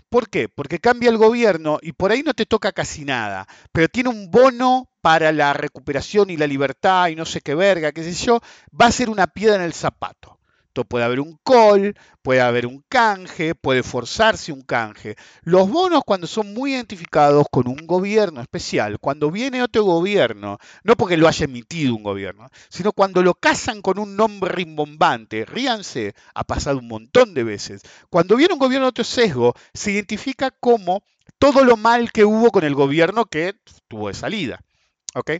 [0.08, 0.48] ¿Por qué?
[0.48, 4.30] Porque cambia el gobierno y por ahí no te toca casi nada, pero tiene un
[4.30, 8.40] bono para la recuperación y la libertad y no sé qué verga, qué sé yo,
[8.78, 10.39] va a ser una piedra en el zapato
[10.88, 15.16] puede haber un call, puede haber un canje, puede forzarse un canje.
[15.42, 20.96] Los bonos cuando son muy identificados con un gobierno especial, cuando viene otro gobierno, no
[20.96, 26.14] porque lo haya emitido un gobierno, sino cuando lo casan con un nombre rimbombante, ríanse,
[26.34, 27.82] ha pasado un montón de veces.
[28.08, 31.02] Cuando viene un gobierno otro sesgo, se identifica como
[31.38, 33.54] todo lo mal que hubo con el gobierno que
[33.88, 34.60] tuvo de salida.
[35.14, 35.32] ¿ok?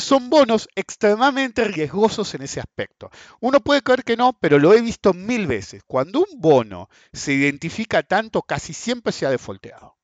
[0.00, 3.10] Son bonos extremadamente riesgosos en ese aspecto.
[3.40, 5.82] Uno puede creer que no, pero lo he visto mil veces.
[5.86, 9.96] Cuando un bono se identifica tanto, casi siempre se ha defolteado.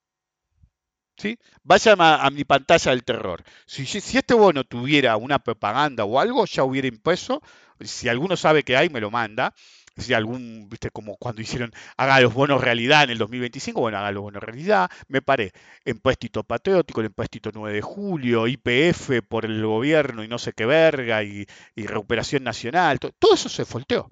[1.16, 1.36] ¿Sí?
[1.64, 3.43] Vaya a, mi pantalla del terror.
[3.66, 7.43] Si, si, este bono tuviera una propaganda o algo, ya hubiera impreso.
[7.80, 9.53] Si alguno sabe que hay, me lo manda
[9.99, 14.12] si algún, viste, como cuando hicieron, haga los bonos realidad en el 2025, bueno, haga
[14.12, 15.53] los bonos realidad, me paré,
[15.84, 20.66] empréstito patriótico, el empréstito 9 de julio, IPF por el gobierno y no sé qué
[20.66, 21.46] verga, y,
[21.76, 24.11] recuperación nacional, todo, eso se folteó.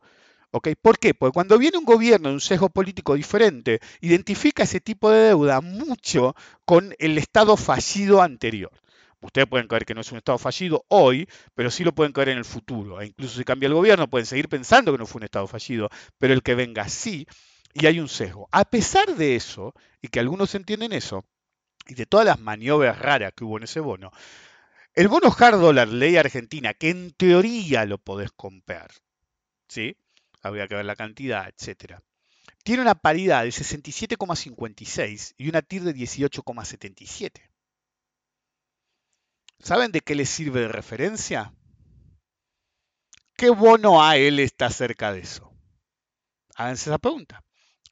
[0.51, 0.69] ¿ok?
[0.81, 1.15] ¿Por qué?
[1.15, 5.61] Porque cuando viene un gobierno de un sesgo político diferente, identifica ese tipo de deuda
[5.61, 6.35] mucho
[6.65, 8.71] con el Estado fallido anterior.
[9.27, 12.29] Ustedes pueden creer que no es un Estado fallido hoy, pero sí lo pueden creer
[12.31, 13.01] en el futuro.
[13.01, 15.91] E incluso si cambia el gobierno, pueden seguir pensando que no fue un Estado fallido,
[16.17, 17.27] pero el que venga sí,
[17.75, 18.49] y hay un sesgo.
[18.53, 21.25] A pesar de eso, y que algunos entienden eso,
[21.89, 24.13] y de todas las maniobras raras que hubo en ese bono,
[24.95, 28.93] el bono hard dollar ley argentina, que en teoría lo podés comprar,
[29.69, 29.97] ¿sí?
[30.41, 32.01] Habría que ver la cantidad, etcétera.
[32.63, 37.56] Tiene una paridad de 67,56 y una TIR de 18,77.
[39.59, 41.53] ¿Saben de qué les sirve de referencia?
[43.37, 45.53] ¿Qué bono AL está cerca de eso?
[46.55, 47.45] Háganse esa pregunta.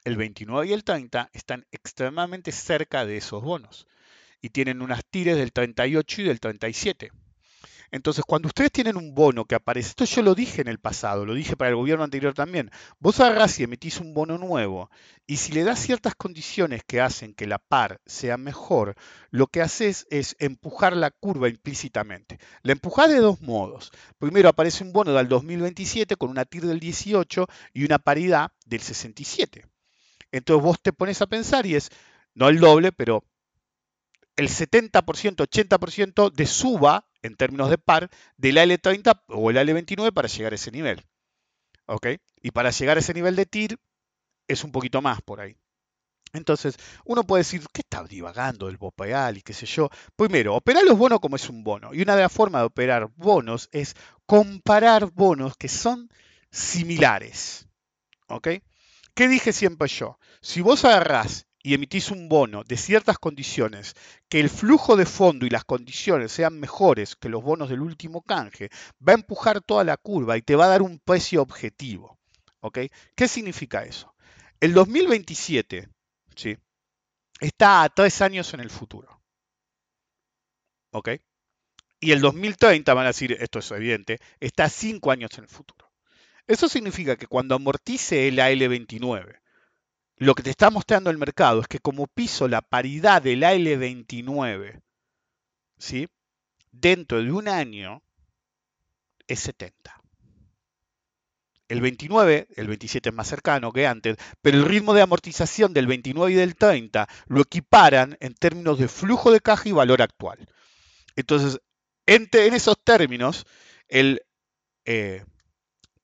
[0.04, 3.86] El 29 y el 30 están extremadamente cerca de esos bonos
[4.40, 7.12] y tienen unas tires del 38 y del 37.
[7.95, 11.24] Entonces, cuando ustedes tienen un bono que aparece, esto yo lo dije en el pasado,
[11.24, 14.90] lo dije para el gobierno anterior también, vos agarrás y emitís un bono nuevo,
[15.28, 18.97] y si le das ciertas condiciones que hacen que la par sea mejor,
[19.30, 22.40] lo que haces es empujar la curva implícitamente.
[22.62, 23.92] La empujás de dos modos.
[24.18, 28.80] Primero aparece un bono del 2027 con una TIR del 18 y una paridad del
[28.80, 29.66] 67.
[30.32, 31.90] Entonces vos te pones a pensar y es,
[32.34, 33.22] no el doble, pero
[34.37, 40.28] el 70%, 80% de suba en términos de par del AL30 o el AL29 para
[40.28, 41.05] llegar a ese nivel.
[41.87, 42.07] ¿Ok?
[42.43, 43.78] Y para llegar a ese nivel de TIR
[44.49, 45.57] es un poquito más por ahí.
[46.32, 49.89] Entonces, uno puede decir, ¿qué está divagando el BOPEAL y qué sé yo?
[50.16, 51.95] Primero, operar los bonos como es un bono.
[51.95, 53.95] Y una de las formas de operar bonos es
[54.26, 56.11] comparar bonos que son
[56.51, 57.68] similares.
[58.26, 58.49] ¿Ok?
[59.14, 60.18] ¿Qué dije siempre yo?
[60.41, 63.96] Si vos agarrás y emitís un bono de ciertas condiciones,
[64.28, 68.20] que el flujo de fondo y las condiciones sean mejores que los bonos del último
[68.20, 72.18] canje, va a empujar toda la curva y te va a dar un precio objetivo.
[72.60, 72.80] ¿ok?
[73.16, 74.14] ¿Qué significa eso?
[74.60, 75.88] El 2027
[76.36, 76.58] ¿sí?
[77.40, 79.22] está a tres años en el futuro.
[80.92, 81.12] ¿ok?
[81.98, 85.50] Y el 2030, van a decir, esto es evidente, está a cinco años en el
[85.50, 85.90] futuro.
[86.46, 89.40] Eso significa que cuando amortice el AL29,
[90.16, 94.80] lo que te está mostrando el mercado es que como piso la paridad del AL29,
[95.78, 96.08] ¿sí?
[96.70, 98.02] dentro de un año,
[99.26, 100.00] es 70.
[101.68, 105.86] El 29, el 27 es más cercano que antes, pero el ritmo de amortización del
[105.86, 110.46] 29 y del 30 lo equiparan en términos de flujo de caja y valor actual.
[111.16, 111.60] Entonces,
[112.06, 113.46] en, esos términos,
[113.88, 114.22] el
[114.84, 115.24] eh,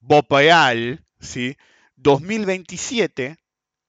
[0.00, 1.56] BOPEAL ¿sí?
[1.96, 3.36] 2027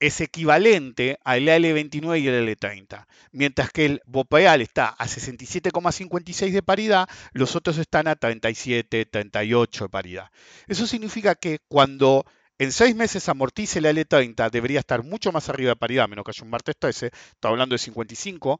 [0.01, 3.05] es equivalente al L29 y el L30.
[3.31, 9.85] Mientras que el BOPEAL está a 67,56 de paridad, los otros están a 37, 38
[9.85, 10.31] de paridad.
[10.67, 12.25] Eso significa que cuando
[12.57, 16.31] en seis meses amortice el L30, debería estar mucho más arriba de paridad, menos que
[16.31, 18.59] haya un martes 13, está hablando de 55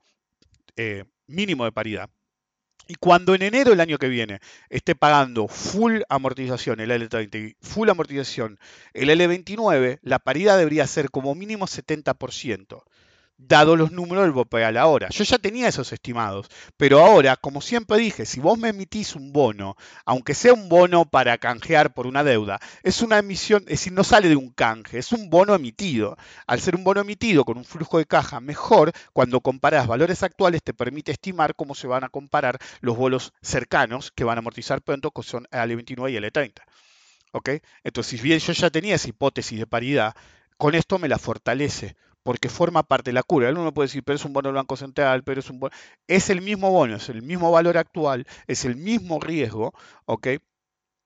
[0.76, 2.10] eh, mínimo de paridad.
[2.88, 7.56] Y cuando en enero del año que viene esté pagando full amortización el L30 y
[7.62, 8.60] full amortización
[8.94, 12.84] el L29, la paridad debería ser como mínimo 70%
[13.48, 15.10] dado los números del BOPEAL ahora.
[15.10, 19.34] Yo ya tenía esos estimados, pero ahora, como siempre dije, si vos me emitís un
[19.34, 19.76] bono,
[20.06, 24.04] aunque sea un bono para canjear por una deuda, es una emisión, es decir, no
[24.04, 26.18] sale de un canje, es un bono emitido.
[26.48, 30.64] Al ser un bono emitido con un flujo de caja mejor, cuando comparas valores actuales
[30.64, 34.82] te permite estimar cómo se van a comparar los bonos cercanos que van a amortizar
[34.82, 36.62] pronto, que son el 29 y el E30.
[37.34, 37.50] ¿Ok?
[37.84, 40.16] Entonces, si bien yo ya tenía esa hipótesis de paridad,
[40.58, 43.50] con esto me la fortalece porque forma parte de la cura.
[43.52, 45.76] Uno puede decir, pero es un bono del Banco Central, pero es un bono.
[46.08, 49.74] Es el mismo bono, es el mismo valor actual, es el mismo riesgo,
[50.06, 50.28] ¿ok?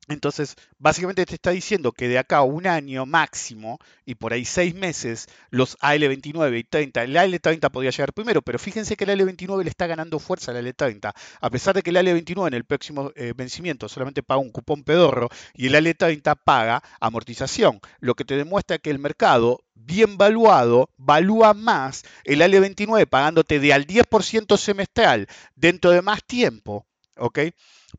[0.08, 4.46] Entonces, básicamente te está diciendo que de acá a un año máximo y por ahí
[4.46, 9.12] seis meses, los AL29 y 30, el AL30 podría llegar primero, pero fíjense que el
[9.12, 12.66] AL29 le está ganando fuerza al AL30, a pesar de que el AL29 en el
[12.66, 18.26] próximo eh, vencimiento solamente paga un cupón pedorro y el AL30 paga amortización, lo que
[18.26, 24.58] te demuestra que el mercado, bien valuado, valúa más el AL29 pagándote de al 10%
[24.58, 26.86] semestral dentro de más tiempo.
[27.18, 27.40] ¿Ok?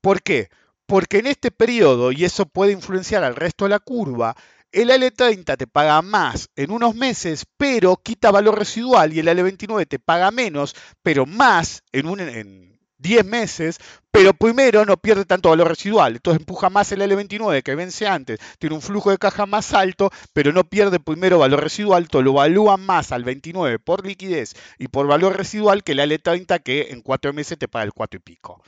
[0.00, 0.50] ¿Por qué?
[0.87, 4.37] Porque en este periodo, y eso puede influenciar al resto de la curva,
[4.72, 9.87] el L30 te paga más en unos meses, pero quita valor residual, y el L29
[9.89, 13.78] te paga menos, pero más en, un, en 10 meses,
[14.11, 16.16] pero primero no pierde tanto valor residual.
[16.16, 20.11] Entonces empuja más el L29 que vence antes, tiene un flujo de caja más alto,
[20.32, 24.89] pero no pierde primero valor residual, entonces lo evalúa más al 29 por liquidez y
[24.89, 28.20] por valor residual que el L30 que en 4 meses te paga el 4 y
[28.20, 28.62] pico.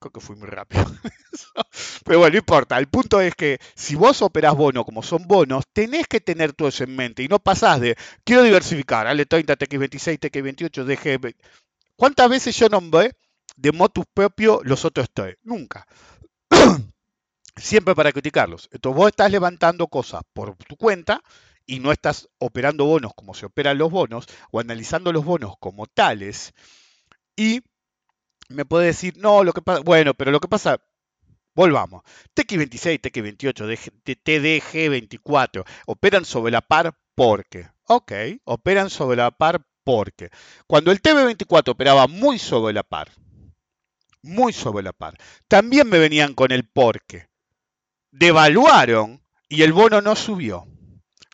[0.00, 0.84] Creo que fui muy rápido.
[2.04, 2.78] Pero bueno, no importa.
[2.78, 6.68] El punto es que si vos operás bono como son bonos, tenés que tener todo
[6.68, 11.34] eso en mente y no pasás de quiero diversificar, ale 30, TX26, TX28, DG.
[11.96, 13.16] ¿Cuántas veces yo nombré
[13.56, 15.36] de motus propio los otros tres?
[15.42, 15.86] Nunca.
[17.56, 18.68] Siempre para criticarlos.
[18.70, 21.20] Entonces vos estás levantando cosas por tu cuenta
[21.66, 25.86] y no estás operando bonos como se operan los bonos o analizando los bonos como
[25.86, 26.54] tales
[27.36, 27.62] y
[28.48, 30.80] me puede decir, no, lo que pasa, bueno, pero lo que pasa,
[31.54, 32.02] volvamos,
[32.34, 33.92] TX26, TX28,
[34.24, 38.12] TDG24, operan sobre la par porque, ok,
[38.44, 40.30] operan sobre la par porque,
[40.66, 43.10] cuando el TB24 operaba muy sobre la par,
[44.22, 47.28] muy sobre la par, también me venían con el porque,
[48.10, 50.66] devaluaron y el bono no subió.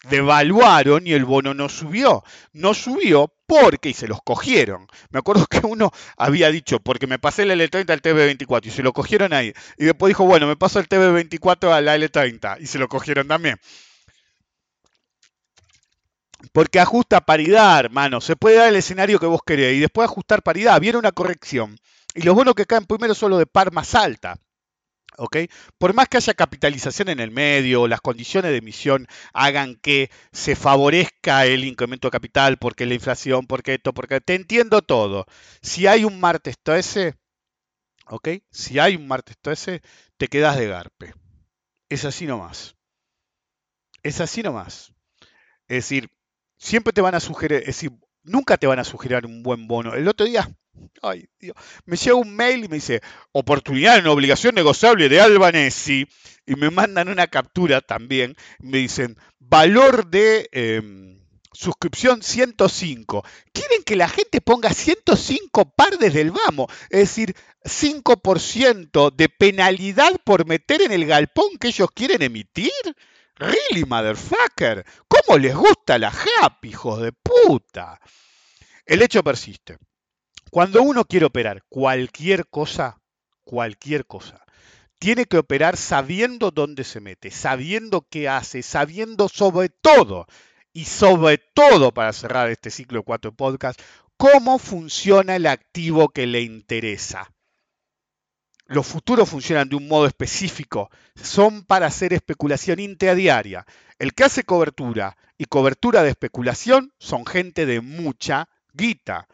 [0.08, 2.22] Devaluaron y el bono no subió.
[2.52, 4.86] No subió porque, y se los cogieron.
[5.10, 8.82] Me acuerdo que uno había dicho, porque me pasé el L30 al TB24 y se
[8.82, 9.52] lo cogieron ahí.
[9.78, 13.58] Y después dijo, bueno, me paso el TB24 al L30 y se lo cogieron también.
[16.52, 18.20] Porque ajusta paridad, hermano.
[18.20, 20.80] Se puede dar el escenario que vos querés y después ajustar paridad.
[20.80, 21.76] Viene una corrección.
[22.14, 24.36] Y los bonos que caen primero son los de par más alta.
[25.78, 30.56] Por más que haya capitalización en el medio, las condiciones de emisión hagan que se
[30.56, 35.26] favorezca el incremento de capital, porque la inflación, porque esto, porque te entiendo todo.
[35.62, 37.14] Si hay un martes 13,
[38.06, 38.28] ¿ok?
[38.50, 39.82] Si hay un martes 13,
[40.16, 41.14] te quedas de garpe.
[41.88, 42.76] Es así nomás.
[44.02, 44.92] Es así nomás.
[45.68, 46.10] Es decir,
[46.58, 47.92] siempre te van a sugerir, es decir,
[48.22, 49.94] nunca te van a sugerir un buen bono.
[49.94, 50.48] El otro día
[51.02, 51.56] Ay, Dios.
[51.84, 53.02] Me llega un mail y me dice,
[53.32, 56.06] oportunidad en obligación negociable de Albanesi,
[56.46, 61.20] y me mandan una captura también, me dicen, valor de em,
[61.52, 63.24] suscripción 105.
[63.52, 70.12] Quieren que la gente ponga 105 par desde el vamos, es decir, 5% de penalidad
[70.24, 72.72] por meter en el galpón que ellos quieren emitir.
[73.36, 74.84] Really, motherfucker.
[75.08, 78.00] ¿Cómo les gusta la happy, hijos de puta?
[78.86, 79.78] El hecho persiste.
[80.54, 83.00] Cuando uno quiere operar cualquier cosa,
[83.42, 84.40] cualquier cosa,
[85.00, 90.28] tiene que operar sabiendo dónde se mete, sabiendo qué hace, sabiendo sobre todo,
[90.72, 93.82] y sobre todo para cerrar este ciclo de cuatro podcasts,
[94.16, 97.32] cómo funciona el activo que le interesa.
[98.66, 100.88] Los futuros funcionan de un modo específico,
[101.20, 103.66] son para hacer especulación intradiaria.
[103.98, 109.26] El que hace cobertura y cobertura de especulación son gente de mucha guita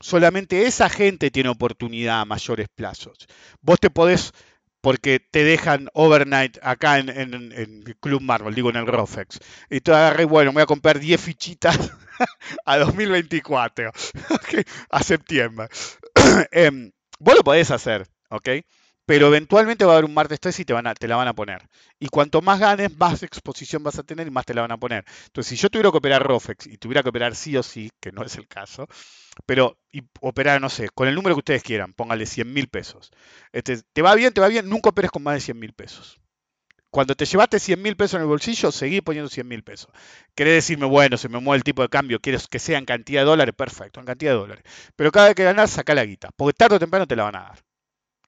[0.00, 3.26] solamente esa gente tiene oportunidad a mayores plazos.
[3.60, 4.32] Vos te podés,
[4.80, 9.40] porque te dejan overnight acá en, el Club Marvel, digo en el Rofex,
[9.70, 11.78] y te agarré, bueno, voy a comprar 10 fichitas
[12.64, 13.92] a 2024,
[14.90, 15.68] a septiembre.
[16.52, 18.48] Em, vos lo podés hacer, ¿ok?
[19.06, 21.34] Pero eventualmente va a haber un martes 3 y te, van a, la van a
[21.34, 21.68] poner.
[21.98, 24.78] Y cuanto más ganes, más exposición vas a tener y más te la van a
[24.78, 25.04] poner.
[25.26, 28.12] Entonces, si yo tuviera que operar Rofex y tuviera que operar sí o sí, que
[28.12, 28.88] no es el caso,
[29.46, 33.10] pero y operar, no sé, con el número que ustedes quieran, póngale 100 mil pesos.
[33.52, 34.32] Este, ¿Te va bien?
[34.32, 34.68] ¿Te va bien?
[34.68, 36.20] Nunca operes con más de 100 mil pesos.
[36.90, 39.90] Cuando te llevaste 100 mil pesos en el bolsillo, seguí poniendo 100 mil pesos.
[40.34, 43.22] ¿Querés decirme, bueno, se me mueve el tipo de cambio, quieres que sea en cantidad
[43.22, 43.54] de dólares?
[43.56, 44.64] Perfecto, en cantidad de dólares.
[44.96, 47.36] Pero cada vez que ganas, saca la guita, porque tarde o temprano te la van
[47.36, 47.64] a dar.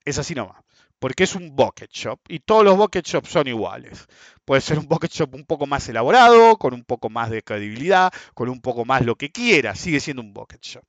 [0.05, 0.66] Es así nomás
[0.99, 4.07] porque es un bucket shop y todos los bucket shops son iguales.
[4.45, 8.13] Puede ser un bucket shop un poco más elaborado, con un poco más de credibilidad,
[8.35, 10.85] con un poco más lo que quiera, sigue siendo un bucket shop.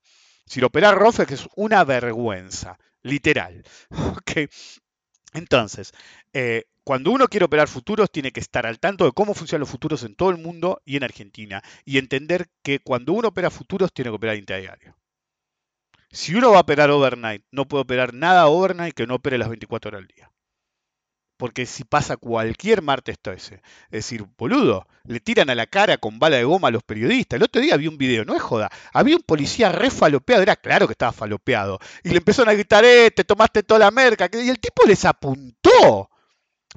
[0.45, 3.63] Si lo opera Rofex es una vergüenza, literal.
[5.33, 5.91] Entonces,
[6.33, 9.69] eh, cuando uno quiere operar futuros, tiene que estar al tanto de cómo funcionan los
[9.69, 11.61] futuros en todo el mundo y en Argentina.
[11.83, 14.95] Y entender que cuando uno opera futuros, tiene que operar intradiario.
[16.11, 19.47] Si uno va a operar overnight, no puede operar nada overnight que no opere las
[19.47, 20.29] 24 horas al día.
[21.37, 23.55] porque si pasa cualquier martes 13.
[23.55, 27.37] Es decir, boludo, le tiran a la cara con bala de goma a los periodistas.
[27.37, 30.55] El otro día vi un video, no es joda, había un policía re falopeado, era
[30.55, 34.29] claro que estaba falopeado, y le empezaron a gritar, eh, te tomaste toda la merca,
[34.33, 36.09] y el tipo les apuntó.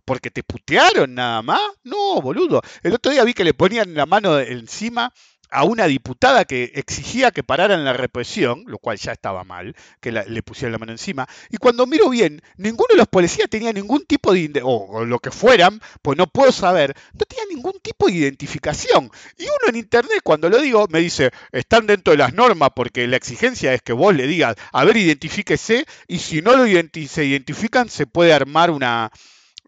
[0.04, 1.60] Porque te putearon nada más.
[1.84, 2.62] No, boludo.
[2.82, 5.12] El otro día vi que le ponían la mano encima
[5.50, 10.12] a una diputada que exigía que pararan la represión, lo cual ya estaba mal, que
[10.12, 14.04] le pusieran la mano encima, y cuando miro bien, ninguno de los policías tenía ningún
[14.04, 18.12] tipo de, o, lo que fueran, pues no puedo saber, no tenía ningún tipo de
[18.12, 19.10] identificación.
[19.38, 23.06] Y uno en internet, cuando lo digo, me dice, están dentro de las normas, porque
[23.06, 26.64] la exigencia es que vos le digas, a ver, identifíquese, y si no lo
[27.08, 29.10] se identifican, se puede armar una,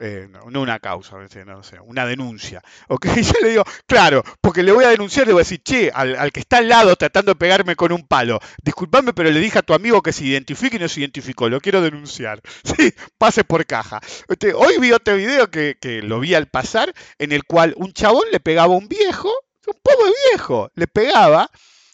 [0.05, 2.61] eh, no, una causa, no sé, una denuncia.
[2.89, 3.07] ¿ok?
[3.23, 6.33] Yo le digo, claro, porque le voy a denunciar, le voy a decir, che, al,
[6.33, 9.63] que está al lado tratando de pegarme con un palo, disculpame, pero le dije a
[9.63, 12.41] tu amigo que se identifique y no se identificó, lo quiero denunciar.
[12.65, 14.01] Sí, pase por caja.
[14.29, 17.93] Este, hoy vi otro video que, que lo vi al pasar, en el cual un
[17.93, 19.31] chabón le pegaba a un viejo,
[19.67, 21.51] un poco viejo, le pegaba.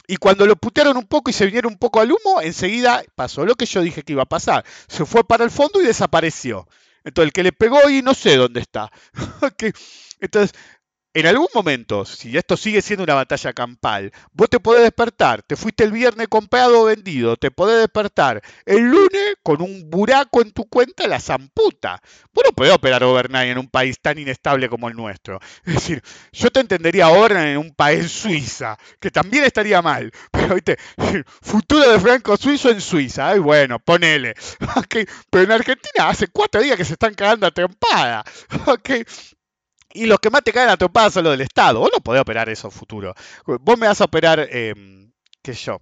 [0.07, 3.45] Y cuando lo putearon un poco y se vinieron un poco al humo, enseguida pasó
[3.45, 4.65] lo que yo dije que iba a pasar.
[4.87, 6.67] Se fue para el fondo y desapareció.
[7.09, 8.91] Entonces, el que le pegó y no sé dónde está.
[10.21, 10.55] Entonces,
[11.19, 15.57] en algún momento, si esto sigue siendo una batalla campal, vos te podés despertar, te
[15.57, 20.53] fuiste el viernes comprado o vendido, te podés despertar el lunes con un buraco en
[20.53, 22.01] tu cuenta, la zamputa.
[22.33, 25.41] Vos no podés operar overnight en un país tan inestable como el nuestro.
[25.65, 26.03] Es decir,
[26.33, 30.13] yo te entendería ahora en un país Suiza, que también estaría mal.
[30.31, 30.79] Pero, viste,
[31.43, 34.35] futuro de franco suizo en Suiza, ay, bueno, ponele.
[35.31, 38.25] Pero en Argentina hace cuatro días que se están cagando a trompada.
[38.69, 39.05] Okay.
[39.99, 41.81] Y los que más te caen a topadas son los del Estado.
[41.81, 43.15] Vos no podés operar eso futuro.
[43.45, 44.73] Vos me vas a operar, eh,
[45.43, 45.81] qué yo,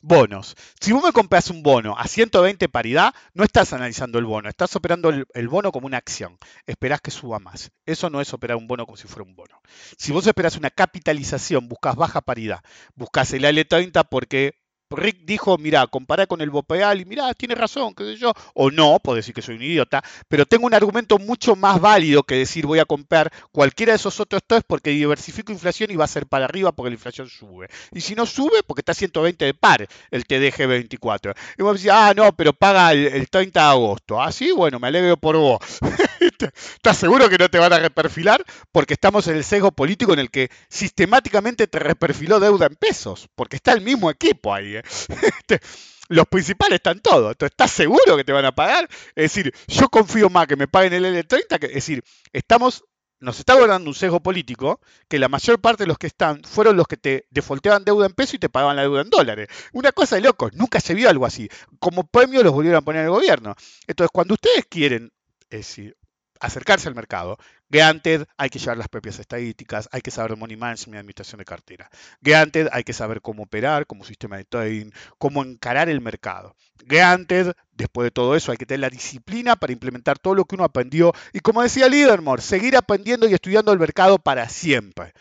[0.00, 0.56] bonos.
[0.80, 4.74] Si vos me compras un bono a 120 paridad, no estás analizando el bono, estás
[4.74, 6.36] operando el, el, bono como una acción.
[6.66, 7.70] Esperás que suba más.
[7.86, 9.60] Eso no es operar un bono como si fuera un bono.
[9.96, 12.64] Si vos esperás una capitalización, buscas baja paridad,
[12.96, 14.61] buscas el L30 porque
[14.96, 18.70] Rick dijo, mira, compará con el Bopeal y mira, tiene razón, qué sé yo, o
[18.70, 22.36] no, puedo decir que soy un idiota, pero tengo un argumento mucho más válido que
[22.36, 26.08] decir voy a comprar cualquiera de esos otros tres porque diversifico inflación y va a
[26.08, 27.68] ser para arriba porque la inflación sube.
[27.92, 31.34] Y si no sube, porque está 120 de par el TDG 24.
[31.58, 34.20] Y vos decís, ah, no, pero paga el, 30 de agosto.
[34.20, 35.58] Ah, sí, bueno, me alegro por vos.
[36.74, 38.44] ¿Estás seguro que no te van a reperfilar?
[38.70, 43.28] Porque estamos en el sesgo político en el que sistemáticamente te reperfiló deuda en pesos,
[43.34, 44.76] porque está el mismo equipo ahí.
[44.76, 44.81] ¿eh?
[45.22, 45.60] Este,
[46.08, 47.32] los principales están todos.
[47.32, 48.88] Entonces, ¿estás seguro que te van a pagar?
[49.14, 52.84] Es decir, yo confío más que me paguen el L30, que, es decir, estamos
[53.22, 56.76] nos está gobernando un sesgo político que la mayor parte de los que están fueron
[56.76, 59.48] los que te defolteaban deuda en peso y te pagaban la deuda en dólares.
[59.72, 61.48] Una cosa de locos, nunca se vio algo así.
[61.78, 63.54] Como premio los volvieron a poner el gobierno.
[63.86, 65.12] Entonces, cuando ustedes quieren,
[65.50, 65.96] es decir,
[66.42, 67.38] acercarse al mercado.
[67.70, 71.88] Granted, hay que llevar las propias estadísticas, hay que saber money management administración de cartera.
[72.20, 76.54] Granted, hay que saber cómo operar como sistema de trading, cómo encarar el mercado.
[76.84, 80.56] Granted, después de todo eso, hay que tener la disciplina para implementar todo lo que
[80.56, 81.12] uno aprendió.
[81.32, 85.12] Y como decía Lidermore, seguir aprendiendo y estudiando el mercado para siempre.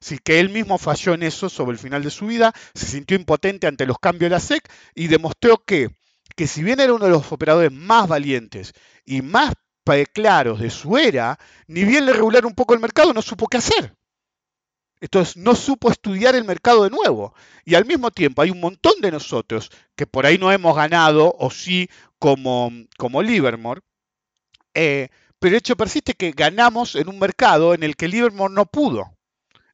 [0.00, 3.16] Así que él mismo falló en eso sobre el final de su vida, se sintió
[3.16, 4.62] impotente ante los cambios de la SEC
[4.94, 5.90] y demostró que,
[6.36, 8.74] que si bien era uno de los operadores más valientes
[9.04, 9.54] y más
[10.12, 13.58] claros de su era, ni bien le regularon un poco el mercado, no supo qué
[13.58, 13.94] hacer.
[15.00, 17.34] Entonces no supo estudiar el mercado de nuevo.
[17.64, 21.34] Y al mismo tiempo hay un montón de nosotros que por ahí no hemos ganado,
[21.38, 23.80] o sí, como, como Livermore,
[24.74, 25.08] eh,
[25.38, 29.12] pero el hecho persiste que ganamos en un mercado en el que Livermore no pudo.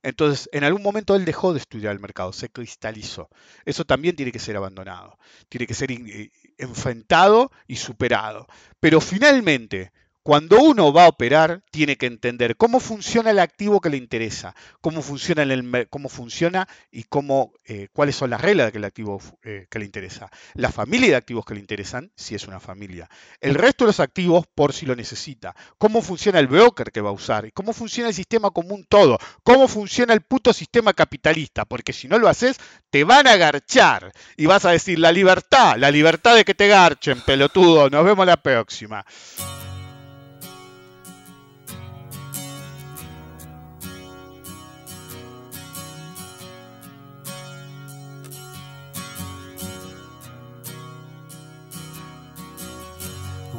[0.02, 3.30] Entonces, en algún momento él dejó de estudiar el mercado, se cristalizó.
[3.64, 8.46] Eso también tiene que ser abandonado, tiene que ser eh, enfrentado y superado.
[8.80, 9.92] Pero finalmente,
[10.24, 14.54] cuando uno va a operar, tiene que entender cómo funciona el activo que le interesa,
[14.80, 19.66] cómo funciona, el, cómo funciona y cómo, eh, cuáles son las reglas del activo eh,
[19.68, 20.30] que le interesa.
[20.54, 23.06] La familia de activos que le interesan, si es una familia.
[23.38, 25.54] El resto de los activos, por si lo necesita.
[25.76, 27.52] Cómo funciona el broker que va a usar.
[27.52, 29.18] Cómo funciona el sistema común todo.
[29.42, 31.66] Cómo funciona el puto sistema capitalista.
[31.66, 32.56] Porque si no lo haces,
[32.88, 34.10] te van a garchar.
[34.38, 37.90] Y vas a decir, la libertad, la libertad de que te garchen, pelotudo.
[37.90, 39.04] Nos vemos la próxima.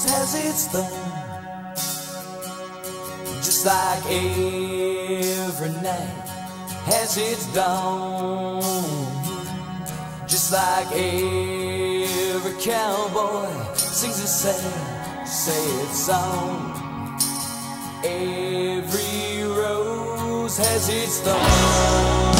[0.00, 0.86] rose has its thorn.
[3.42, 6.28] Just like every night
[6.86, 8.62] has its dawn.
[10.26, 16.72] Just like every cowboy sings a sad, sad song.
[18.04, 22.39] Every rose has its thorn.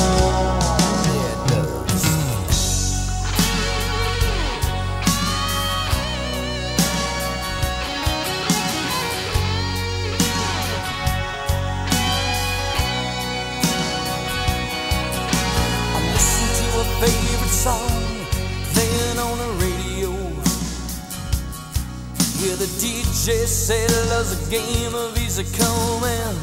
[22.61, 26.37] The DJ said love's a game of easy come and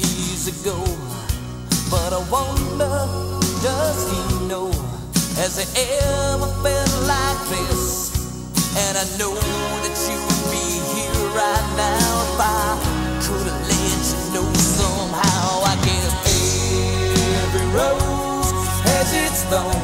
[0.00, 0.74] easy go.
[1.88, 2.90] But I wonder,
[3.62, 4.72] does he know?
[5.38, 5.66] Has he
[6.02, 8.10] ever been like this?
[8.74, 10.66] And I know that you would be
[10.98, 12.74] here right now if I
[13.22, 15.62] could have let you know somehow.
[15.62, 16.10] I guess
[17.38, 18.50] every rose
[18.82, 19.78] has its thorn,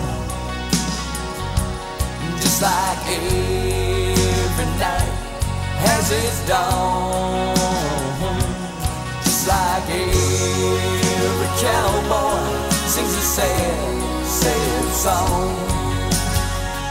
[2.40, 3.85] just like every
[6.08, 7.54] has its dawn,
[9.24, 15.50] just like every cowboy sings a sad, sad song.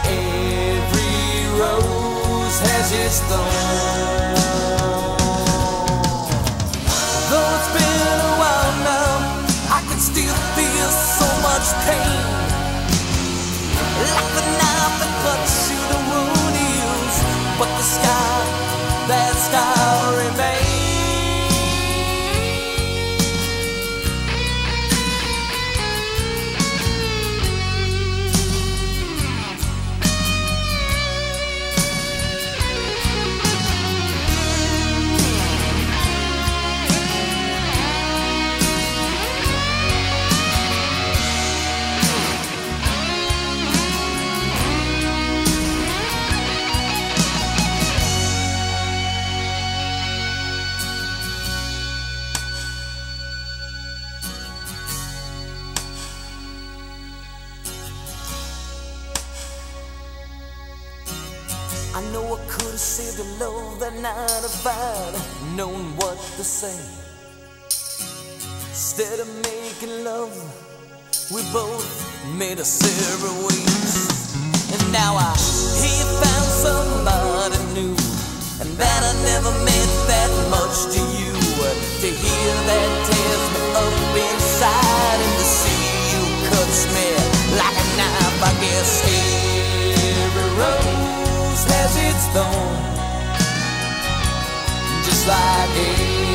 [0.04, 4.36] Every rose has its thorn.
[7.30, 9.16] Though it's been a while now,
[9.72, 12.20] I can still feel so much pain.
[14.12, 17.16] Like the knife that cuts you, the wound heals,
[17.58, 18.45] but the scar,
[19.08, 19.75] that sky.
[66.66, 66.78] Say.
[68.70, 70.34] Instead of making love,
[71.34, 71.86] we both
[72.38, 73.94] made a separate ways.
[74.74, 75.32] And now I
[75.80, 77.96] hear you found somebody new,
[78.62, 81.34] and that I never meant that much to you.
[82.02, 85.82] To hear that tears me up inside, and to see
[86.12, 87.08] you cuts me
[87.58, 88.42] like a knife.
[88.44, 88.92] I guess
[90.22, 92.78] every rose has its thorn,
[95.06, 96.35] just like every